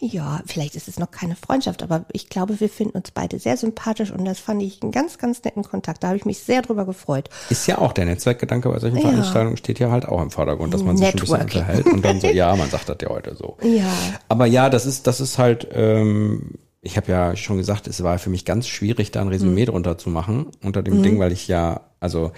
Ja, 0.00 0.40
vielleicht 0.46 0.74
ist 0.76 0.88
es 0.88 0.98
noch 0.98 1.10
keine 1.10 1.36
Freundschaft, 1.36 1.82
aber 1.82 2.04
ich 2.12 2.28
glaube, 2.28 2.58
wir 2.60 2.68
finden 2.68 2.96
uns 2.96 3.10
beide 3.12 3.38
sehr 3.38 3.56
sympathisch 3.56 4.10
und 4.10 4.24
das 4.24 4.38
fand 4.40 4.62
ich 4.62 4.82
einen 4.82 4.90
ganz, 4.92 5.18
ganz 5.18 5.44
netten 5.44 5.62
Kontakt. 5.62 6.02
Da 6.02 6.08
habe 6.08 6.16
ich 6.16 6.24
mich 6.24 6.38
sehr 6.40 6.62
drüber 6.62 6.84
gefreut. 6.84 7.28
Ist 7.50 7.66
ja 7.66 7.78
auch 7.78 7.92
der 7.92 8.06
Netzwerkgedanke 8.06 8.68
bei 8.68 8.78
solchen 8.78 8.96
Ja. 8.96 9.08
Veranstaltungen 9.10 9.56
steht 9.56 9.78
ja 9.78 9.90
halt 9.90 10.06
auch 10.06 10.20
im 10.22 10.30
Vordergrund, 10.30 10.74
dass 10.74 10.82
man 10.82 10.96
sich 10.96 11.06
ein 11.06 11.12
bisschen 11.12 11.38
Networking. 11.38 11.60
unterhält 11.60 11.86
und 11.86 12.04
dann 12.04 12.20
so, 12.20 12.26
ja, 12.32 12.54
man 12.56 12.70
sagt 12.70 12.88
das 12.88 12.96
ja 13.02 13.08
heute 13.08 13.36
so. 13.36 13.56
Ja. 13.62 13.92
Aber 14.28 14.46
ja, 14.46 14.68
das 14.70 14.86
ist, 14.86 15.06
das 15.06 15.20
ist 15.20 15.38
halt, 15.38 15.68
ähm, 15.72 16.54
ich 16.80 16.96
habe 16.96 17.10
ja 17.10 17.36
schon 17.36 17.56
gesagt, 17.56 17.86
es 17.86 18.02
war 18.02 18.18
für 18.18 18.30
mich 18.30 18.44
ganz 18.44 18.68
schwierig, 18.68 19.10
da 19.10 19.20
ein 19.20 19.28
Resümee 19.28 19.64
drunter 19.64 19.98
zu 19.98 20.10
machen 20.10 20.46
unter 20.62 20.82
dem 20.82 21.02
Ding, 21.02 21.18
weil 21.18 21.32
ich 21.32 21.48
ja, 21.48 21.80
also 22.00 22.32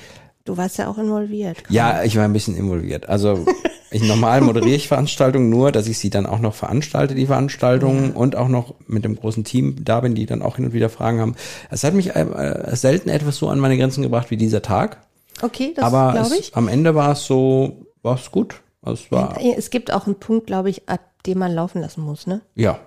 Du 0.45 0.57
warst 0.57 0.79
ja 0.79 0.89
auch 0.89 0.97
involviert. 0.99 1.59
ja, 1.69 2.03
ich 2.03 2.17
war 2.17 2.25
ein 2.25 2.33
bisschen 2.33 2.57
involviert. 2.57 3.09
Also 3.09 3.45
ich 3.91 4.03
normal 4.03 4.41
moderiere 4.41 4.75
ich 4.75 4.89
Veranstaltungen 4.89 5.51
nur, 5.51 5.71
dass 5.71 5.87
ich 5.87 5.99
sie 5.99 6.09
dann 6.09 6.25
auch 6.25 6.39
noch 6.39 6.55
veranstalte, 6.55 7.15
die 7.15 7.27
Veranstaltungen 7.27 8.13
und 8.13 8.35
auch 8.37 8.49
noch 8.49 8.75
mit 8.87 9.05
dem 9.05 9.17
großen 9.17 9.45
Team 9.45 9.77
da 9.85 10.01
bin, 10.01 10.15
die 10.15 10.25
dann 10.27 10.41
auch 10.43 10.57
hin 10.57 10.65
und 10.65 10.73
wieder 10.73 10.89
Fragen 10.89 11.21
haben. 11.21 11.37
Es 11.71 11.85
hat 11.85 11.93
mich 11.93 12.17
äh, 12.17 12.65
selten 12.75 13.11
etwas 13.11 13.37
so 13.37 13.49
an 13.51 13.59
meine 13.61 13.77
Grenzen 13.77 14.03
gebracht 14.03 14.31
wie 14.31 14.37
dieser 14.39 14.63
Tag. 14.63 14.99
Okay, 15.43 15.73
das 15.77 15.85
Aber 15.85 16.13
glaube 16.13 16.35
es, 16.35 16.41
ich. 16.49 16.57
am 16.57 16.69
Ende 16.69 16.95
war 16.95 17.13
es 17.13 17.25
so, 17.27 17.87
war 18.03 18.15
es 18.17 18.31
gut. 18.31 18.63
Es 18.83 19.13
war, 19.13 19.39
Es 19.57 19.69
gibt 19.69 19.93
auch 19.93 20.07
einen 20.07 20.19
Punkt, 20.19 20.47
glaube 20.47 20.71
ich, 20.71 20.89
ab 20.89 21.01
dem 21.27 21.39
man 21.39 21.53
laufen 21.53 21.83
lassen 21.83 22.01
muss, 22.03 22.27
ne? 22.27 22.41
ja, 22.55 22.79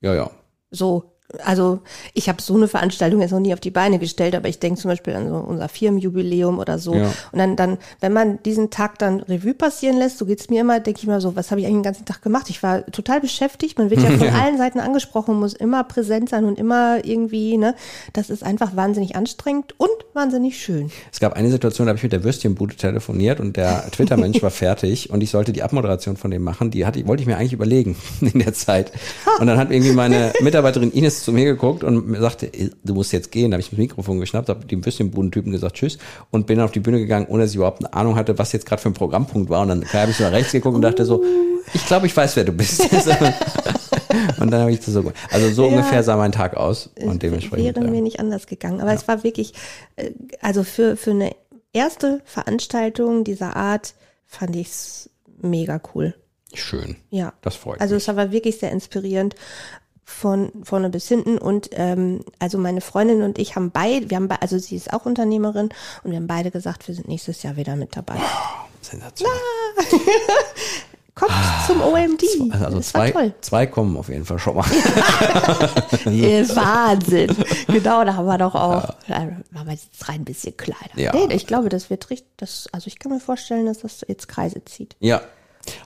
ja, 0.00 0.14
ja. 0.14 0.30
So. 0.74 1.13
Also 1.44 1.80
ich 2.12 2.28
habe 2.28 2.40
so 2.42 2.54
eine 2.54 2.68
Veranstaltung 2.68 3.20
jetzt 3.20 3.30
noch 3.30 3.40
nie 3.40 3.52
auf 3.52 3.60
die 3.60 3.70
Beine 3.70 3.98
gestellt, 3.98 4.34
aber 4.34 4.48
ich 4.48 4.58
denke 4.58 4.80
zum 4.80 4.90
Beispiel 4.90 5.14
an 5.14 5.28
so 5.28 5.36
unser 5.36 5.68
Firmenjubiläum 5.68 6.58
oder 6.58 6.78
so. 6.78 6.94
Ja. 6.94 7.12
Und 7.32 7.38
dann, 7.38 7.56
dann, 7.56 7.78
wenn 8.00 8.12
man 8.12 8.42
diesen 8.42 8.70
Tag 8.70 8.98
dann 8.98 9.20
Revue 9.20 9.54
passieren 9.54 9.98
lässt, 9.98 10.18
so 10.18 10.26
geht's 10.26 10.50
mir 10.50 10.60
immer, 10.60 10.80
denke 10.80 11.00
ich 11.00 11.06
mal 11.06 11.20
so, 11.20 11.36
was 11.36 11.50
habe 11.50 11.60
ich 11.60 11.66
eigentlich 11.66 11.78
den 11.78 11.84
ganzen 11.84 12.04
Tag 12.04 12.22
gemacht? 12.22 12.50
Ich 12.50 12.62
war 12.62 12.84
total 12.86 13.20
beschäftigt. 13.20 13.78
Man 13.78 13.90
wird 13.90 14.02
ja 14.02 14.10
von 14.10 14.28
allen 14.40 14.58
Seiten 14.58 14.80
angesprochen, 14.80 15.38
muss 15.38 15.54
immer 15.54 15.84
präsent 15.84 16.28
sein 16.28 16.44
und 16.44 16.58
immer 16.58 17.04
irgendwie, 17.04 17.56
ne? 17.56 17.74
Das 18.12 18.30
ist 18.30 18.42
einfach 18.42 18.76
wahnsinnig 18.76 19.16
anstrengend 19.16 19.74
und 19.78 19.90
wahnsinnig 20.12 20.60
schön. 20.60 20.90
Es 21.12 21.20
gab 21.20 21.34
eine 21.34 21.50
Situation, 21.50 21.86
da 21.86 21.90
habe 21.90 21.98
ich 21.98 22.02
mit 22.02 22.12
der 22.12 22.24
Würstchenbude 22.24 22.76
telefoniert 22.76 23.40
und 23.40 23.56
der 23.56 23.84
Twitter-Mensch 23.92 24.42
war 24.42 24.50
fertig 24.50 25.10
und 25.10 25.22
ich 25.22 25.30
sollte 25.30 25.52
die 25.52 25.62
Abmoderation 25.62 26.16
von 26.16 26.30
dem 26.30 26.42
machen. 26.42 26.70
Die 26.70 26.86
hatte, 26.86 27.06
wollte 27.06 27.22
ich 27.22 27.26
mir 27.26 27.36
eigentlich 27.36 27.52
überlegen 27.52 27.96
in 28.20 28.38
der 28.38 28.54
Zeit. 28.54 28.92
Und 29.40 29.46
dann 29.46 29.58
hat 29.58 29.70
irgendwie 29.70 29.92
meine 29.92 30.32
Mitarbeiterin 30.40 30.92
Ines 30.92 31.23
zu 31.24 31.32
mir 31.32 31.44
geguckt 31.44 31.82
und 31.84 32.14
sagte, 32.20 32.52
"Ey, 32.52 32.70
du 32.84 32.94
musst 32.94 33.12
jetzt 33.12 33.30
gehen. 33.32 33.50
Da 33.50 33.56
habe 33.56 33.60
ich 33.62 33.70
das 33.70 33.78
Mikrofon 33.78 34.20
geschnappt, 34.20 34.48
habe 34.48 34.64
dem 34.66 34.84
Würstchenbudentypen 34.84 35.50
gesagt 35.52 35.76
Tschüss 35.76 35.98
und 36.30 36.46
bin 36.46 36.60
auf 36.60 36.72
die 36.72 36.80
Bühne 36.80 36.98
gegangen, 36.98 37.26
ohne 37.28 37.42
dass 37.42 37.50
ich 37.50 37.56
überhaupt 37.56 37.84
eine 37.84 37.92
Ahnung 37.94 38.16
hatte, 38.16 38.38
was 38.38 38.52
jetzt 38.52 38.66
gerade 38.66 38.80
für 38.82 38.88
ein 38.90 38.94
Programmpunkt 38.94 39.48
war. 39.50 39.62
Und 39.62 39.68
dann 39.68 39.84
habe 39.92 40.10
ich 40.10 40.16
so 40.16 40.24
nach 40.24 40.32
rechts 40.32 40.52
geguckt 40.52 40.74
und 40.76 40.82
dachte 40.82 41.04
so, 41.04 41.22
ich 41.72 41.84
glaube, 41.86 42.06
ich 42.06 42.16
weiß, 42.16 42.36
wer 42.36 42.44
du 42.44 42.52
bist. 42.52 42.80
und 44.40 44.50
dann 44.50 44.60
habe 44.60 44.72
ich 44.72 44.78
das 44.78 44.86
so 44.94 45.00
gemacht. 45.02 45.16
Also 45.30 45.50
so 45.50 45.62
Ja. 45.64 45.68
ungefähr 45.70 46.02
sah 46.02 46.16
mein 46.16 46.32
Tag 46.32 46.56
aus 46.56 46.90
und 47.04 47.22
dementsprechend. 47.22 47.74
Wäre 47.76 47.84
ja. 47.84 47.90
mir 47.90 48.02
nicht 48.02 48.20
anders 48.20 48.46
gegangen. 48.46 48.80
Aber 48.80 48.92
es 48.92 49.06
war 49.08 49.24
wirklich, 49.24 49.54
äh, 49.96 50.10
also 50.40 50.62
für, 50.62 50.96
für 50.96 51.10
eine 51.12 51.34
erste 51.72 52.20
Veranstaltung 52.24 53.24
dieser 53.24 53.56
Art 53.56 53.94
fand 54.26 54.56
ich 54.56 54.68
es 54.68 55.10
mega 55.40 55.80
cool. 55.94 56.14
Schön. 56.52 56.96
Ja. 57.10 57.32
Das 57.42 57.56
freut 57.56 57.80
Also 57.80 57.94
mich. 57.96 58.06
es 58.08 58.16
war 58.16 58.30
wirklich 58.30 58.58
sehr 58.58 58.70
inspirierend 58.70 59.34
von 60.04 60.52
vorne 60.62 60.90
bis 60.90 61.08
hinten 61.08 61.38
und 61.38 61.70
ähm, 61.72 62.20
also 62.38 62.58
meine 62.58 62.80
Freundin 62.80 63.22
und 63.22 63.38
ich 63.38 63.56
haben 63.56 63.70
beide, 63.70 64.10
wir 64.10 64.16
haben 64.16 64.28
be 64.28 64.40
also 64.42 64.58
sie 64.58 64.76
ist 64.76 64.92
auch 64.92 65.06
Unternehmerin 65.06 65.70
und 66.02 66.10
wir 66.10 66.16
haben 66.16 66.26
beide 66.26 66.50
gesagt, 66.50 66.86
wir 66.88 66.94
sind 66.94 67.08
nächstes 67.08 67.42
Jahr 67.42 67.56
wieder 67.56 67.74
mit 67.76 67.96
dabei. 67.96 68.16
Sensationell. 68.82 69.34
Kommt 71.14 71.32
zum 71.68 71.80
OMD. 71.80 72.22
Also 72.52 72.78
das 72.78 72.88
zwei, 72.88 73.12
toll. 73.12 73.32
zwei 73.40 73.66
kommen 73.66 73.96
auf 73.96 74.08
jeden 74.08 74.24
Fall 74.24 74.40
schon 74.40 74.56
mal. 74.56 74.64
Wahnsinn. 76.04 77.36
Genau, 77.68 78.04
da 78.04 78.16
haben 78.16 78.26
wir 78.26 78.38
doch 78.38 78.56
auch, 78.56 78.94
da 79.06 79.28
waren 79.52 79.66
wir 79.66 79.74
jetzt 79.74 80.08
rein 80.08 80.22
ein 80.22 80.24
bisschen 80.24 80.56
kleiner. 80.56 80.96
Ja. 80.96 81.12
Nee, 81.14 81.32
ich 81.32 81.46
glaube, 81.46 81.68
das 81.68 81.88
wird 81.88 82.10
richtig, 82.10 82.28
das, 82.36 82.68
also 82.72 82.88
ich 82.88 82.98
kann 82.98 83.12
mir 83.12 83.20
vorstellen, 83.20 83.66
dass 83.66 83.78
das 83.78 84.04
jetzt 84.08 84.26
Kreise 84.26 84.64
zieht. 84.64 84.96
Ja, 84.98 85.20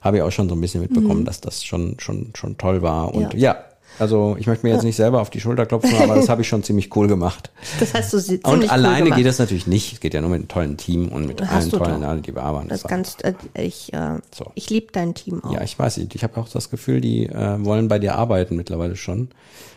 habe 0.00 0.16
ich 0.16 0.22
auch 0.22 0.32
schon 0.32 0.48
so 0.48 0.54
ein 0.54 0.60
bisschen 0.62 0.80
mitbekommen, 0.80 1.26
dass 1.26 1.42
das 1.42 1.62
schon, 1.62 2.00
schon, 2.00 2.32
schon 2.34 2.56
toll 2.56 2.80
war. 2.80 3.14
Und 3.14 3.34
Mhm. 3.34 3.38
Ja. 3.40 3.54
ja, 3.54 3.64
also 3.98 4.36
ich 4.38 4.46
möchte 4.46 4.66
mir 4.66 4.72
jetzt 4.74 4.84
nicht 4.84 4.96
selber 4.96 5.20
auf 5.20 5.30
die 5.30 5.40
Schulter 5.40 5.66
klopfen, 5.66 5.94
aber 6.00 6.14
das 6.16 6.28
habe 6.28 6.42
ich 6.42 6.48
schon 6.48 6.62
ziemlich 6.62 6.94
cool 6.96 7.08
gemacht. 7.08 7.50
Das 7.80 7.94
hast 7.94 8.12
du 8.12 8.16
Und 8.18 8.22
ziemlich 8.24 8.44
cool 8.46 8.68
alleine 8.70 9.04
gemacht. 9.04 9.16
geht 9.18 9.26
das 9.26 9.38
natürlich 9.38 9.66
nicht. 9.66 9.92
Es 9.94 10.00
geht 10.00 10.14
ja 10.14 10.20
nur 10.20 10.30
mit 10.30 10.38
einem 10.40 10.48
tollen 10.48 10.76
Team 10.76 11.08
und 11.08 11.26
mit 11.26 11.40
Hast 11.42 11.50
allen 11.52 11.70
tollen, 11.70 12.04
alle, 12.04 12.20
die 12.20 12.34
wir 12.34 12.42
arbeiten. 12.42 12.68
Das 12.68 12.84
ganz, 12.84 13.16
äh, 13.22 13.34
ich, 13.60 13.92
äh, 13.92 14.18
So. 14.34 14.46
ich 14.54 14.70
liebe 14.70 14.88
dein 14.92 15.14
Team 15.14 15.42
auch. 15.42 15.52
ja, 15.52 15.62
ich 15.62 15.78
weiß. 15.78 15.98
Ich 15.98 16.22
habe 16.22 16.40
auch 16.40 16.48
das 16.48 16.70
Gefühl, 16.70 17.00
die 17.00 17.26
äh, 17.26 17.64
wollen 17.64 17.88
bei 17.88 17.98
dir 17.98 18.14
arbeiten 18.16 18.56
mittlerweile 18.56 18.96
schon. 18.96 19.28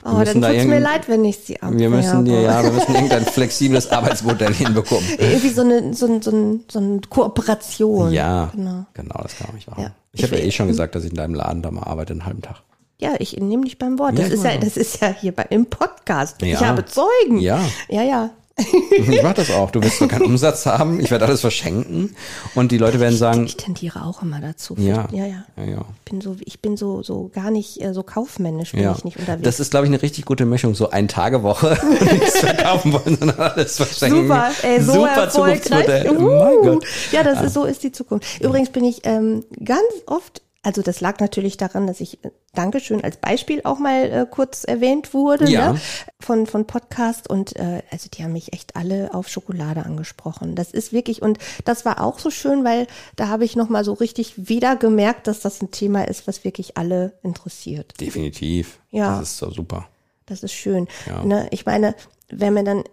Wir 0.03 0.13
oh, 0.13 0.23
dann 0.23 0.41
da 0.41 0.51
tut's 0.51 0.65
mir 0.65 0.79
leid, 0.79 1.07
wenn 1.09 1.23
ich 1.25 1.37
sie 1.37 1.57
abwerbe. 1.61 1.79
Wir 1.79 1.89
müssen 1.91 2.25
dir, 2.25 2.41
ja, 2.41 2.63
wir 2.63 2.71
müssen 2.71 2.93
irgendein 2.95 3.23
flexibles 3.25 3.91
Arbeitsmodell 3.91 4.51
hinbekommen. 4.53 5.05
Irgendwie 5.19 5.49
so 5.49 5.61
eine, 5.61 5.93
so, 5.93 6.07
ein, 6.07 6.21
so, 6.23 6.31
ein, 6.31 6.63
so 6.71 6.79
eine 6.79 7.01
Kooperation. 7.07 8.11
Ja, 8.11 8.49
Genau. 8.55 8.85
genau, 8.93 9.19
das 9.21 9.37
kann 9.37 9.53
nicht 9.53 9.69
machen. 9.69 9.83
Ja. 9.83 9.91
Ich 10.13 10.21
Ich 10.23 10.25
habe 10.31 10.39
ja 10.41 10.45
eh 10.47 10.51
schon 10.51 10.67
gesagt, 10.67 10.95
dass 10.95 11.03
ich 11.03 11.11
in 11.11 11.17
deinem 11.17 11.35
Laden 11.35 11.61
da 11.61 11.69
mal 11.71 11.83
arbeite, 11.83 12.13
einen 12.13 12.25
halben 12.25 12.41
Tag. 12.41 12.61
Ja, 13.01 13.13
ich 13.19 13.35
nehme 13.37 13.63
dich 13.65 13.77
beim 13.79 13.97
Wort. 13.99 14.13
Ja, 14.13 14.19
Das 14.19 14.27
ich 14.27 14.33
ist 14.35 14.43
ja, 14.45 14.57
das 14.57 14.77
ist 14.77 15.01
ja 15.01 15.09
hier 15.19 15.31
bei, 15.31 15.45
im 15.49 15.65
Podcast. 15.65 16.41
Ich 16.41 16.49
Ja. 16.49 16.61
habe 16.67 16.85
Zeugen. 16.85 17.39
Ja. 17.39 17.59
Ja, 17.89 18.03
ja. 18.03 18.29
Ich 18.91 19.23
mache 19.23 19.35
das 19.35 19.49
auch. 19.49 19.71
Du 19.71 19.81
wirst 19.81 19.97
zwar 19.97 20.07
keinen 20.09 20.25
Umsatz 20.25 20.65
haben, 20.67 20.99
ich 20.99 21.09
werde 21.09 21.25
alles 21.25 21.41
verschenken 21.41 22.15
und 22.53 22.71
die 22.71 22.77
Leute 22.77 22.99
werden 22.99 23.17
sagen, 23.17 23.45
Ich 23.45 23.57
tendiere 23.57 24.05
auch 24.05 24.21
immer 24.21 24.39
dazu. 24.39 24.75
ja, 24.77 25.07
ja, 25.11 25.25
ja. 25.25 25.43
ja, 25.57 25.63
ja. 25.63 25.85
Ich 26.05 26.11
bin 26.11 26.21
so, 26.21 26.35
ich 26.45 26.61
bin 26.61 26.77
so, 26.77 27.01
so 27.01 27.31
gar 27.33 27.49
nicht 27.49 27.81
äh, 27.81 27.93
so 27.93 28.03
kaufmännisch, 28.03 28.73
bin 28.73 28.81
Ja. 28.83 28.93
ich 28.95 29.03
nicht 29.03 29.17
unterwegs. 29.17 29.43
Das 29.45 29.59
ist, 29.59 29.71
glaube 29.71 29.87
ich, 29.87 29.91
eine 29.91 30.01
richtig 30.01 30.25
gute 30.25 30.45
Mischung. 30.45 30.75
So 30.75 30.91
ein 30.91 31.07
Tagewoche, 31.07 31.75
nichts 32.11 32.39
verkaufen 32.41 32.93
wollen, 32.93 33.17
sondern 33.17 33.39
alles 33.39 33.77
verschenken. 33.77 34.23
Super, 34.23 34.51
ey, 34.61 34.81
so 34.81 34.93
Super. 34.93 35.29
Zukunftsmodell. 35.29 36.09
Uh, 36.11 36.21
mein 36.21 36.73
Gott. 36.73 36.85
Ja, 37.11 37.23
das 37.23 37.41
ist 37.41 37.53
so 37.55 37.63
ist 37.63 37.81
die 37.83 37.91
Zukunft. 37.93 38.41
Übrigens 38.41 38.69
bin 38.69 38.83
ich 38.83 38.99
ähm, 39.05 39.43
ganz 39.63 39.81
oft, 40.05 40.41
also 40.63 40.81
das 40.83 41.01
lag 41.01 41.19
natürlich 41.19 41.57
daran, 41.57 41.87
dass 41.87 41.99
ich 42.01 42.23
äh, 42.23 42.29
Dankeschön 42.53 43.03
als 43.03 43.17
Beispiel 43.17 43.61
auch 43.63 43.79
mal 43.79 44.03
äh, 44.11 44.25
kurz 44.29 44.63
erwähnt 44.63 45.13
wurde 45.13 45.49
Ja. 45.49 45.73
ne? 45.73 45.81
von 46.19 46.45
von 46.45 46.67
Podcast 46.67 47.29
und 47.29 47.55
äh, 47.55 47.81
also 47.91 48.09
die 48.13 48.23
haben 48.23 48.33
mich 48.33 48.53
echt 48.53 48.75
alle 48.75 49.13
auf 49.13 49.27
Schokolade 49.27 49.85
angesprochen. 49.85 50.55
Das 50.55 50.71
ist 50.71 50.93
wirklich 50.93 51.21
und 51.21 51.39
das 51.65 51.83
war 51.85 52.01
auch 52.01 52.19
so 52.19 52.29
schön, 52.29 52.63
weil 52.63 52.87
da 53.15 53.27
habe 53.27 53.43
ich 53.45 53.55
noch 53.55 53.69
mal 53.69 53.83
so 53.83 53.93
richtig 53.93 54.47
wieder 54.49 54.75
gemerkt, 54.75 55.27
dass 55.27 55.39
das 55.39 55.61
ein 55.61 55.71
Thema 55.71 56.07
ist, 56.07 56.27
was 56.27 56.43
wirklich 56.43 56.77
alle 56.77 57.13
interessiert. 57.23 57.99
Definitiv. 57.99 58.79
Ja. 58.91 59.17
Das 59.19 59.29
ist 59.31 59.37
so 59.37 59.49
super. 59.49 59.87
Das 60.27 60.43
ist 60.43 60.53
schön. 60.53 60.87
Ja. 61.07 61.23
Ne? 61.23 61.47
Ich 61.51 61.65
meine, 61.65 61.95
wenn 62.29 62.53
man 62.53 62.65
dann 62.65 62.83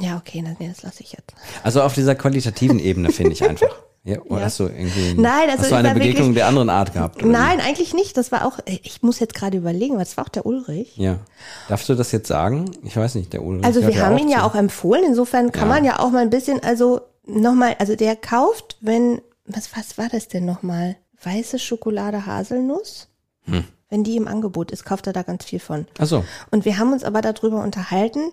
ja, 0.00 0.16
okay, 0.16 0.40
nee, 0.40 0.68
das 0.68 0.82
lasse 0.82 1.02
ich 1.02 1.12
jetzt. 1.12 1.34
Also 1.62 1.82
auf 1.82 1.92
dieser 1.92 2.14
qualitativen 2.14 2.78
Ebene 2.78 3.12
finde 3.12 3.32
ich 3.32 3.44
einfach. 3.46 3.68
Ja, 4.04 4.20
oder 4.22 4.40
Ja. 4.40 4.44
hast 4.46 4.58
du 4.58 4.64
irgendwie 4.64 5.14
Nein, 5.14 5.48
also 5.48 5.62
hast 5.62 5.70
du 5.70 5.76
eine 5.76 5.94
Begegnung 5.94 6.16
wirklich- 6.28 6.34
der 6.34 6.46
anderen 6.48 6.70
Art 6.70 6.92
gehabt? 6.92 7.18
oder 7.22 7.26
Nein, 7.32 7.60
eigentlich 7.60 7.94
nicht. 7.94 8.16
Das 8.16 8.32
war 8.32 8.44
auch, 8.46 8.58
ich 8.66 9.00
muss 9.02 9.20
jetzt 9.20 9.34
gerade 9.34 9.56
überlegen, 9.56 9.94
weil 9.94 10.04
das 10.04 10.16
war 10.16 10.24
auch 10.24 10.28
der 10.28 10.44
Ulrich. 10.44 10.96
Ja. 10.96 11.20
Darfst 11.68 11.88
du 11.88 11.94
das 11.94 12.10
jetzt 12.10 12.26
sagen? 12.26 12.70
Ich 12.82 12.96
weiß 12.96 13.14
nicht, 13.14 13.32
der 13.32 13.44
Ulrich. 13.44 13.64
Also 13.64 13.86
wir 13.86 14.04
haben 14.04 14.18
ihn 14.18 14.28
ja 14.28 14.38
zu. 14.40 14.44
auch 14.46 14.54
empfohlen. 14.56 15.04
Insofern 15.06 15.52
kann 15.52 15.68
Ja. 15.68 15.74
man 15.74 15.84
ja 15.84 15.98
auch 16.00 16.10
mal 16.10 16.18
ein 16.22 16.30
bisschen, 16.30 16.60
also 16.64 17.00
nochmal, 17.24 17.76
also 17.78 17.94
der 17.94 18.16
kauft, 18.16 18.76
wenn, 18.80 19.22
was, 19.46 19.70
was 19.76 19.96
war 19.98 20.08
das 20.10 20.26
denn 20.26 20.44
nochmal? 20.44 20.96
Weiße 21.22 21.60
Schokolade 21.60 22.26
Haselnuss? 22.26 23.06
Hm. 23.44 23.62
Wenn 23.88 24.02
die 24.02 24.16
im 24.16 24.26
Angebot 24.26 24.72
ist, 24.72 24.84
kauft 24.84 25.06
er 25.06 25.12
da 25.12 25.22
ganz 25.22 25.44
viel 25.44 25.60
von. 25.60 25.86
Ach 25.98 26.06
so. 26.06 26.24
Und 26.50 26.64
wir 26.64 26.78
haben 26.78 26.92
uns 26.92 27.04
aber 27.04 27.20
darüber 27.20 27.62
unterhalten, 27.62 28.32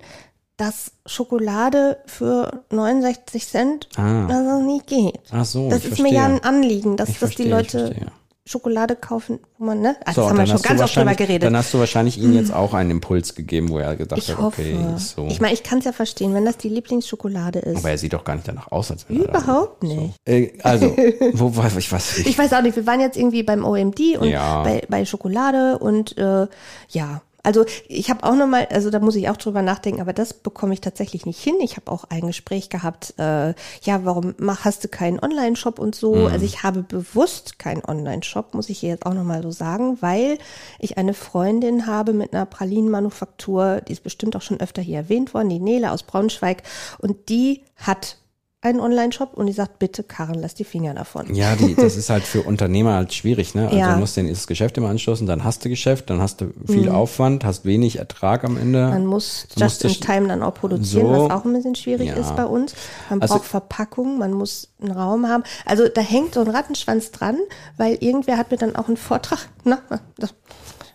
dass 0.59 0.91
Schokolade 1.05 1.97
für 2.05 2.63
69 2.69 3.47
Cent 3.47 3.87
Ah. 3.95 4.27
also 4.27 4.61
nicht 4.61 4.87
geht. 4.87 5.17
Ach 5.31 5.45
so, 5.45 5.69
Das 5.69 5.85
ich 5.85 5.93
ist 5.93 5.99
mir 6.01 6.11
ja 6.13 6.25
ein 6.25 6.31
verstehe. 6.39 6.49
Anliegen, 6.49 6.97
dass, 6.97 7.09
Ich 7.09 7.17
dass 7.19 7.29
die 7.31 7.35
verstehe, 7.35 7.45
ich 7.45 7.51
Leute 7.51 7.85
verstehe. 7.87 8.11
Schokolade 8.45 8.95
kaufen, 8.95 9.39
wo 9.59 9.65
man, 9.65 9.79
ne? 9.79 9.95
Also 10.05 10.21
So, 10.23 10.27
das 10.27 10.29
haben 10.31 10.37
wir 10.39 10.47
schon 10.47 10.61
ganz 10.63 10.81
oft 10.81 10.95
drüber 10.95 11.13
geredet. 11.13 11.43
Dann 11.43 11.55
hast 11.55 11.71
du 11.73 11.77
wahrscheinlich 11.79 12.17
ihm 12.17 12.33
jetzt 12.33 12.51
auch 12.51 12.73
einen 12.73 12.89
Impuls 12.89 13.35
gegeben, 13.35 13.69
wo 13.69 13.77
er 13.77 13.95
gedacht 13.95 14.19
ich 14.19 14.29
hat, 14.31 14.37
hoffe. 14.39 14.61
okay, 14.63 14.77
so. 14.97 15.27
Ich 15.27 15.39
meine, 15.39 15.53
ich 15.53 15.61
kann 15.61 15.79
es 15.79 15.85
ja 15.85 15.91
verstehen, 15.91 16.33
wenn 16.33 16.45
das 16.45 16.57
die 16.57 16.69
Lieblingsschokolade 16.69 17.59
ist. 17.59 17.77
Aber 17.77 17.91
er 17.91 17.97
sieht 17.99 18.13
doch 18.13 18.23
gar 18.23 18.33
nicht 18.35 18.47
danach 18.47 18.71
aus, 18.71 18.89
als 18.89 19.07
wenn 19.07 19.21
er 19.21 19.29
Überhaupt 19.29 19.83
nicht. 19.83 20.15
Äh, 20.25 20.51
also, 20.63 20.87
wo 21.33 21.55
war 21.55 21.67
ich 21.77 21.91
was? 21.91 22.17
Ich 22.17 22.37
weiß 22.37 22.51
auch 22.53 22.61
nicht, 22.63 22.75
wir 22.75 22.87
waren 22.87 22.99
jetzt 22.99 23.17
irgendwie 23.17 23.43
beim 23.43 23.63
OMD 23.63 24.17
und 24.17 24.27
Ja. 24.29 24.63
bei, 24.63 24.81
bei 24.89 25.05
Schokolade 25.05 25.77
und 25.77 26.17
äh, 26.17 26.47
ja. 26.89 27.21
Also 27.43 27.65
ich 27.87 28.09
habe 28.09 28.23
auch 28.23 28.35
nochmal, 28.35 28.67
also 28.71 28.89
da 28.89 28.99
muss 28.99 29.15
ich 29.15 29.29
auch 29.29 29.37
drüber 29.37 29.61
nachdenken, 29.61 30.01
aber 30.01 30.13
das 30.13 30.33
bekomme 30.33 30.73
ich 30.73 30.81
tatsächlich 30.81 31.25
nicht 31.25 31.41
hin. 31.41 31.55
Ich 31.61 31.77
habe 31.77 31.91
auch 31.91 32.05
ein 32.09 32.27
Gespräch 32.27 32.69
gehabt, 32.69 33.13
äh, 33.17 33.53
ja, 33.81 34.03
warum 34.03 34.35
mach, 34.37 34.65
hast 34.65 34.83
du 34.83 34.87
keinen 34.87 35.19
Online-Shop 35.19 35.79
und 35.79 35.95
so? 35.95 36.15
Mhm. 36.15 36.27
Also 36.27 36.45
ich 36.45 36.63
habe 36.63 36.83
bewusst 36.83 37.59
keinen 37.59 37.83
Online-Shop, 37.85 38.53
muss 38.53 38.69
ich 38.69 38.79
hier 38.79 38.89
jetzt 38.89 39.05
auch 39.05 39.13
nochmal 39.13 39.41
so 39.41 39.51
sagen, 39.51 39.97
weil 40.01 40.37
ich 40.79 40.97
eine 40.97 41.13
Freundin 41.13 41.87
habe 41.87 42.13
mit 42.13 42.33
einer 42.33 42.45
Pralinenmanufaktur, 42.45 43.81
die 43.87 43.93
ist 43.93 44.03
bestimmt 44.03 44.35
auch 44.35 44.41
schon 44.41 44.59
öfter 44.59 44.81
hier 44.81 44.97
erwähnt 44.97 45.33
worden, 45.33 45.49
die 45.49 45.59
Nele 45.59 45.91
aus 45.91 46.03
Braunschweig 46.03 46.63
und 46.99 47.29
die 47.29 47.61
hat 47.77 48.17
einen 48.61 48.81
Online-Shop 48.81 49.35
und 49.35 49.45
die 49.47 49.53
sagt, 49.53 49.79
bitte 49.79 50.03
Karen, 50.03 50.35
lass 50.35 50.53
die 50.53 50.65
Finger 50.65 50.93
davon. 50.93 51.33
Ja, 51.33 51.55
die, 51.55 51.75
das 51.75 51.95
ist 51.95 52.09
halt 52.09 52.23
für 52.23 52.41
Unternehmer 52.41 52.93
halt 52.95 53.13
schwierig, 53.13 53.55
ne? 53.55 53.67
Also 53.67 53.77
Ja. 53.77 53.93
du 53.93 53.99
musst 53.99 54.17
den 54.17 54.27
das 54.27 54.47
Geschäft 54.47 54.77
immer 54.77 54.89
anstoßen, 54.89 55.25
dann 55.25 55.45
hast 55.45 55.63
du 55.63 55.69
Geschäft, 55.69 56.09
dann 56.09 56.21
hast 56.21 56.41
du 56.41 56.51
viel 56.67 56.89
Aufwand, 56.89 57.45
hast 57.45 57.63
wenig 57.63 57.99
Ertrag 57.99 58.43
am 58.43 58.57
Ende. 58.57 58.83
Mhm. 58.85 58.89
Man 58.89 59.05
muss 59.05 59.47
just 59.55 59.85
in 59.85 59.91
time 59.93 60.27
dann 60.27 60.43
auch 60.43 60.53
produzieren, 60.55 61.05
So. 61.07 61.11
was 61.29 61.31
auch 61.31 61.45
ein 61.45 61.53
bisschen 61.53 61.75
schwierig 61.75 62.09
Ja. 62.09 62.15
ist 62.15 62.35
bei 62.35 62.43
uns. 62.45 62.73
Man 63.09 63.21
Also- 63.21 63.35
braucht 63.35 63.45
Verpackung, 63.45 64.17
man 64.17 64.33
muss 64.33 64.67
einen 64.81 64.91
Raum 64.91 65.27
haben. 65.29 65.43
Also 65.65 65.87
da 65.87 66.01
hängt 66.01 66.33
so 66.33 66.41
ein 66.41 66.49
Rattenschwanz 66.49 67.11
dran, 67.11 67.37
weil 67.77 67.95
irgendwer 68.01 68.37
hat 68.37 68.51
mir 68.51 68.57
dann 68.57 68.75
auch 68.75 68.87
einen 68.89 68.97
Vortrag, 68.97 69.39
na, 69.63 69.79
das, 70.17 70.33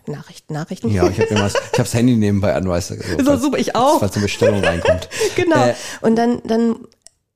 Nachrichten, 0.07 0.53
Nachrichten. 0.53 0.89
Ja, 0.91 1.07
ich 1.09 1.19
habe 1.19 1.33
mir 1.33 1.39
was, 1.41 1.53
ich 1.55 1.61
habe 1.61 1.77
das 1.77 1.93
Handy 1.95 2.15
nebenbei 2.15 2.53
an, 2.53 2.69
weißt 2.69 2.91
du. 2.91 2.95
So, 2.97 3.01
So, 3.17 3.23
falls- 3.25 3.41
super, 3.41 3.57
ich 3.57 3.75
auch. 3.75 3.99
Falls 4.01 4.13
eine 4.15 4.21
Bestellung 4.25 4.63
reinkommt. 4.63 5.09
genau. 5.35 5.65
Äh, 5.65 5.73
Und 6.01 6.15
dann, 6.15 6.41
dann, 6.43 6.75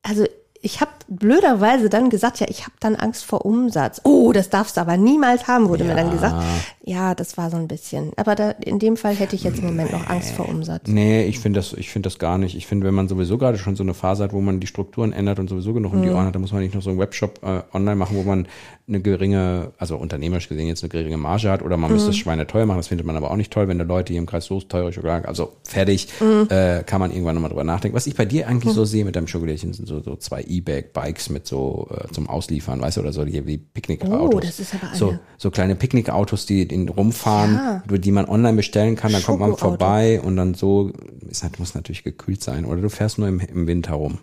also 0.03 0.27
ich 0.61 0.81
habe 0.81 0.91
blöderweise 1.07 1.89
dann 1.89 2.09
gesagt, 2.09 2.39
ja, 2.39 2.47
ich 2.49 2.61
habe 2.63 2.73
dann 2.79 2.95
Angst 2.95 3.23
vor 3.25 3.45
Umsatz. 3.45 4.01
Oh, 4.03 4.31
das 4.33 4.49
darfst 4.49 4.77
du 4.77 4.81
aber 4.81 4.97
niemals 4.97 5.47
haben, 5.47 5.69
wurde 5.69 5.83
mir 5.83 5.95
dann 5.95 6.07
Ja. 6.07 6.11
gesagt. 6.11 6.35
Ja, 6.83 7.15
das 7.15 7.37
war 7.37 7.49
so 7.49 7.57
ein 7.57 7.67
bisschen. 7.67 8.11
Aber 8.17 8.35
da, 8.35 8.51
in 8.51 8.79
dem 8.79 8.97
Fall 8.97 9.15
hätte 9.15 9.35
ich 9.35 9.43
jetzt 9.43 9.59
im 9.59 9.65
Moment 9.65 9.91
noch 9.91 10.07
Angst 10.07 10.31
vor 10.33 10.49
Umsatz. 10.49 10.83
Nee, 10.87 11.25
ich 11.25 11.39
finde 11.39 11.59
das, 11.59 11.73
ich 11.73 11.89
finde 11.91 12.07
das 12.07 12.19
gar 12.19 12.37
nicht. 12.37 12.55
Ich 12.55 12.67
finde, 12.67 12.87
wenn 12.87 12.93
man 12.93 13.07
sowieso 13.07 13.37
gerade 13.37 13.57
schon 13.57 13.75
so 13.75 13.83
eine 13.83 13.93
Phase 13.93 14.23
hat, 14.23 14.33
wo 14.33 14.41
man 14.41 14.59
die 14.59 14.67
Strukturen 14.67 15.13
ändert 15.13 15.39
und 15.39 15.47
sowieso 15.49 15.73
genug 15.73 15.91
Mhm. 15.93 15.97
um 15.99 16.03
die 16.03 16.11
Ohren 16.11 16.25
hat, 16.25 16.35
dann 16.35 16.41
muss 16.41 16.51
man 16.51 16.61
nicht 16.61 16.75
noch 16.75 16.81
so 16.81 16.89
einen 16.89 16.99
Webshop 16.99 17.39
äh, 17.43 17.61
online 17.75 17.95
machen, 17.95 18.15
wo 18.17 18.23
man 18.23 18.47
eine 18.87 19.01
geringe, 19.01 19.71
also 19.77 19.97
unternehmerisch 19.97 20.49
gesehen 20.49 20.67
jetzt 20.67 20.83
eine 20.83 20.89
geringe 20.89 21.17
Marge 21.17 21.49
hat 21.51 21.61
oder 21.61 21.77
man 21.77 21.89
Mhm. 21.89 21.95
müsste 21.95 22.09
es 22.11 22.17
schweineteuer 22.17 22.65
machen. 22.65 22.77
Das 22.79 22.87
findet 22.87 23.05
man 23.05 23.15
aber 23.15 23.29
auch 23.31 23.35
nicht 23.35 23.51
toll, 23.53 23.67
wenn 23.67 23.77
da 23.77 23.85
Leute 23.85 24.13
hier 24.13 24.19
im 24.19 24.25
Kreis 24.25 24.45
so 24.45 24.59
teure 24.61 24.91
Schokolade, 24.91 25.27
also 25.27 25.53
fertig, 25.63 26.07
Mhm. 26.19 26.47
äh, 26.49 26.83
kann 26.83 26.99
man 26.99 27.11
irgendwann 27.11 27.35
nochmal 27.35 27.49
drüber 27.49 27.63
nachdenken. 27.63 27.95
Was 27.95 28.07
ich 28.07 28.15
bei 28.15 28.25
dir 28.25 28.47
eigentlich 28.47 28.73
so 28.73 28.83
sehe 28.85 29.05
mit 29.05 29.15
deinem 29.15 29.27
Schokolädchen 29.27 29.73
sind 29.73 29.87
so, 29.87 30.01
so 30.01 30.15
zwei 30.15 30.41
E-Bag-Bikes 30.49 31.29
mit 31.29 31.47
so 31.47 31.87
äh, 31.91 32.11
zum 32.13 32.27
Ausliefern, 32.29 32.81
weißt 32.81 32.97
du, 32.97 33.01
oder 33.01 33.13
so 33.13 33.23
die 33.25 33.45
wie 33.45 33.57
Picknickautos. 33.57 34.35
Oh, 34.35 34.39
das 34.39 34.59
ist 34.59 34.73
aber 34.75 34.95
so, 34.95 35.09
eine- 35.09 35.19
so 35.37 35.51
kleine 35.51 35.75
Picknickautos, 35.75 36.45
die 36.45 36.63
in 36.63 36.89
rumfahren, 36.89 37.53
Ja. 37.89 37.97
die 37.97 38.11
man 38.11 38.25
online 38.27 38.57
bestellen 38.57 38.95
kann, 38.95 39.11
dann 39.11 39.23
kommt 39.23 39.39
man 39.39 39.55
vorbei 39.55 40.19
und 40.21 40.35
dann 40.35 40.53
so, 40.53 40.91
es 41.29 41.43
hat- 41.43 41.59
muss 41.59 41.75
natürlich 41.75 42.03
gekühlt 42.03 42.43
sein. 42.43 42.65
Oder 42.65 42.81
du 42.81 42.89
fährst 42.89 43.17
nur 43.19 43.27
im, 43.27 43.39
im 43.39 43.67
Winter 43.67 43.93
rum. 43.93 44.17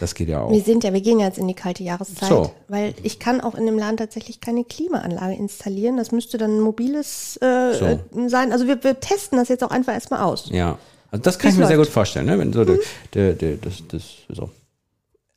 Das 0.00 0.14
geht 0.14 0.28
ja 0.30 0.40
auch. 0.40 0.50
Wir 0.50 0.62
sind 0.62 0.82
ja, 0.82 0.94
wir 0.94 1.02
gehen 1.02 1.18
ja 1.20 1.26
jetzt 1.26 1.36
in 1.36 1.46
die 1.46 1.52
kalte 1.54 1.82
Jahreszeit, 1.82 2.26
So. 2.28 2.52
weil 2.68 2.94
ich 3.02 3.18
kann 3.18 3.42
auch 3.42 3.54
in 3.54 3.66
dem 3.66 3.76
Laden 3.78 3.98
tatsächlich 3.98 4.40
keine 4.40 4.64
Klimaanlage 4.64 5.34
installieren. 5.34 5.98
Das 5.98 6.10
müsste 6.10 6.38
dann 6.38 6.56
ein 6.56 6.60
mobiles 6.60 7.36
äh, 7.42 7.74
So. 7.74 8.28
sein. 8.28 8.50
Also 8.52 8.66
wir, 8.66 8.82
wir 8.82 8.98
testen 8.98 9.36
das 9.38 9.48
jetzt 9.50 9.62
auch 9.62 9.70
einfach 9.70 9.92
erstmal 9.92 10.22
aus. 10.22 10.48
Ja. 10.50 10.78
Also 11.10 11.22
das 11.22 11.38
kann 11.38 11.48
Wie's 11.48 11.54
ich 11.56 11.60
mir 11.60 11.66
sehr 11.66 11.76
läuft. 11.76 11.90
gut 11.90 11.94
vorstellen, 11.94 12.26
ne? 12.26 12.38
Wenn 12.38 12.52
so 12.54 12.64
der, 12.64 12.78
der, 13.12 13.32
der, 13.34 13.56
das, 13.56 13.82
das, 13.88 14.02
so. 14.30 14.48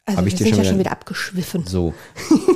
Also 0.05 0.19
Hab 0.19 0.27
ich 0.27 0.35
dir 0.35 0.47
schon 0.47 0.57
ja 0.57 0.63
schon 0.63 0.73
wieder- 0.73 0.79
wieder 0.79 0.91
abgeschwiffen. 0.91 1.65
So. 1.67 1.93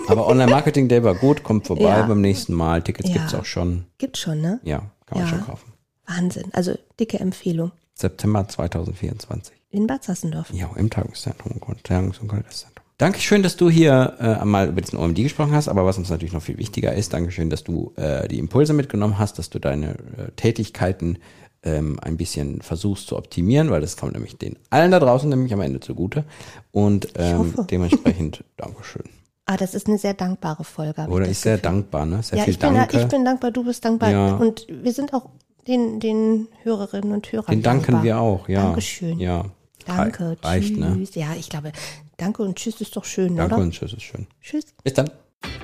Aber 0.08 0.28
Online-Marketing 0.28 0.88
Day 0.88 1.04
war 1.04 1.16
gut, 1.16 1.44
kommt 1.44 1.68
vorbei 1.68 1.84
Ja. 1.84 2.02
beim 2.06 2.22
nächsten 2.22 2.54
Mal. 2.54 2.82
Tickets 2.82 3.10
Ja. 3.10 3.16
gibt's 3.18 3.34
auch 3.36 3.46
schon. 3.46 3.86
Gibt 3.98 4.18
schon, 4.18 4.42
ne? 4.42 4.60
Ja, 4.64 4.84
kann 5.06 5.20
man 5.20 5.28
schon 5.28 5.42
kaufen. 5.46 5.72
Wahnsinn. 6.08 6.46
Also 6.54 6.74
dicke 7.00 7.20
Empfehlung. 7.20 7.72
September 7.94 8.48
2024. 8.48 9.56
In 9.70 9.88
Bad 9.88 10.04
Sassendorf. 10.04 10.50
Ja, 10.52 10.70
im 10.76 10.90
Tagungszentrum 10.90 11.54
und 11.62 11.84
Tagungs- 11.84 12.20
und 12.20 12.28
Kongresszentrum. 12.28 12.84
Dankeschön, 12.98 13.44
dass 13.44 13.58
du 13.58 13.70
hier 13.70 14.16
äh, 14.22 14.46
mal 14.46 14.70
über 14.70 14.80
diesen 14.80 14.98
OMD 14.98 15.16
gesprochen 15.24 15.52
hast, 15.54 15.68
aber 15.68 15.86
was 15.86 15.98
uns 15.98 16.10
natürlich 16.10 16.34
noch 16.34 16.42
viel 16.42 16.58
wichtiger 16.58 16.94
ist, 16.94 17.12
Dankeschön, 17.14 17.50
dass 17.50 17.64
du 17.66 17.92
äh, 17.98 18.28
die 18.30 18.40
Impulse 18.40 18.72
mitgenommen 18.74 19.20
hast, 19.20 19.38
dass 19.38 19.50
du 19.50 19.60
deine 19.60 19.92
äh, 20.18 20.32
Tätigkeiten 20.38 21.18
ähm, 21.66 22.00
ein 22.02 22.16
bisschen 22.18 22.62
versuchst 22.62 23.08
zu 23.08 23.18
optimieren, 23.18 23.70
weil 23.72 23.82
das 23.82 23.98
kommt 23.98 24.14
nämlich 24.14 24.38
den 24.38 24.58
allen 24.70 24.92
da 24.92 25.00
draußen 25.00 25.28
nämlich 25.28 25.54
am 25.54 25.62
Ende 25.62 25.80
zugute. 25.80 26.24
Und 26.72 27.10
ähm, 27.18 27.40
hoffe. 27.40 27.68
dementsprechend 27.72 28.44
Dankeschön. 28.58 29.04
Ah, 29.48 29.58
das 29.58 29.76
ist 29.76 29.88
eine 29.88 29.98
sehr 30.00 30.14
dankbare 30.16 30.64
Folge. 30.64 31.06
Oder 31.08 31.28
ich 31.30 31.38
sehr 31.38 31.58
Gefühl. 31.58 31.72
dankbar, 31.72 32.06
ne? 32.06 32.24
Sehr 32.24 32.40
Ja, 32.40 32.44
viel 32.46 32.54
ich 32.54 32.60
bin, 32.60 32.74
Danke. 32.74 33.00
ich 33.00 33.08
bin 33.08 33.26
dankbar, 33.26 33.52
du 33.52 33.64
bist 33.64 33.84
dankbar. 33.86 34.10
Ja. 34.10 34.36
Und 34.38 34.66
wir 34.70 34.92
sind 34.94 35.14
auch 35.14 35.30
den, 35.68 36.00
den 36.00 36.48
Hörerinnen 36.64 37.12
und 37.12 37.32
Hörern 37.32 37.52
Den 37.52 37.62
danken 37.62 37.84
dankbar. 37.94 38.04
wir 38.04 38.20
auch, 38.20 38.48
ja. 38.50 38.64
Dankeschön. 38.64 39.20
Ja. 39.20 39.46
Danke, 39.86 40.36
Reicht, 40.42 40.70
tschüss. 40.70 40.78
ne? 40.80 41.06
Ja, 41.14 41.28
ich 41.38 41.48
glaube, 41.50 41.72
danke 42.18 42.42
und 42.42 42.56
tschüss 42.56 42.82
ist 42.82 42.96
doch 42.96 43.06
schön, 43.06 43.36
Danke 43.36 43.54
oder? 43.56 43.64
und 43.64 43.72
tschüss, 43.72 43.94
ist 43.94 44.02
schön. 44.02 44.26
Tschüss. 44.42 44.66
Bis 44.84 44.94
dann. 44.94 45.12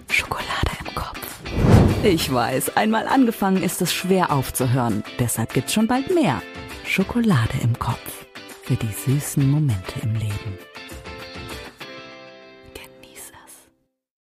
Schokolade. 0.10 0.51
Ich 2.04 2.34
weiß, 2.34 2.78
einmal 2.78 3.08
angefangen 3.08 3.62
ist 3.62 3.80
es 3.80 3.94
schwer 3.94 4.32
aufzuhören. 4.32 5.04
Deshalb 5.20 5.54
gibt's 5.54 5.74
schon 5.74 5.86
bald 5.86 6.10
mehr. 6.10 6.42
Schokolade 6.84 7.54
im 7.62 7.78
Kopf. 7.78 8.26
Für 8.64 8.76
die 8.76 8.92
süßen 8.92 9.48
Momente 9.48 10.00
im 10.02 10.16
Leben. 10.16 10.71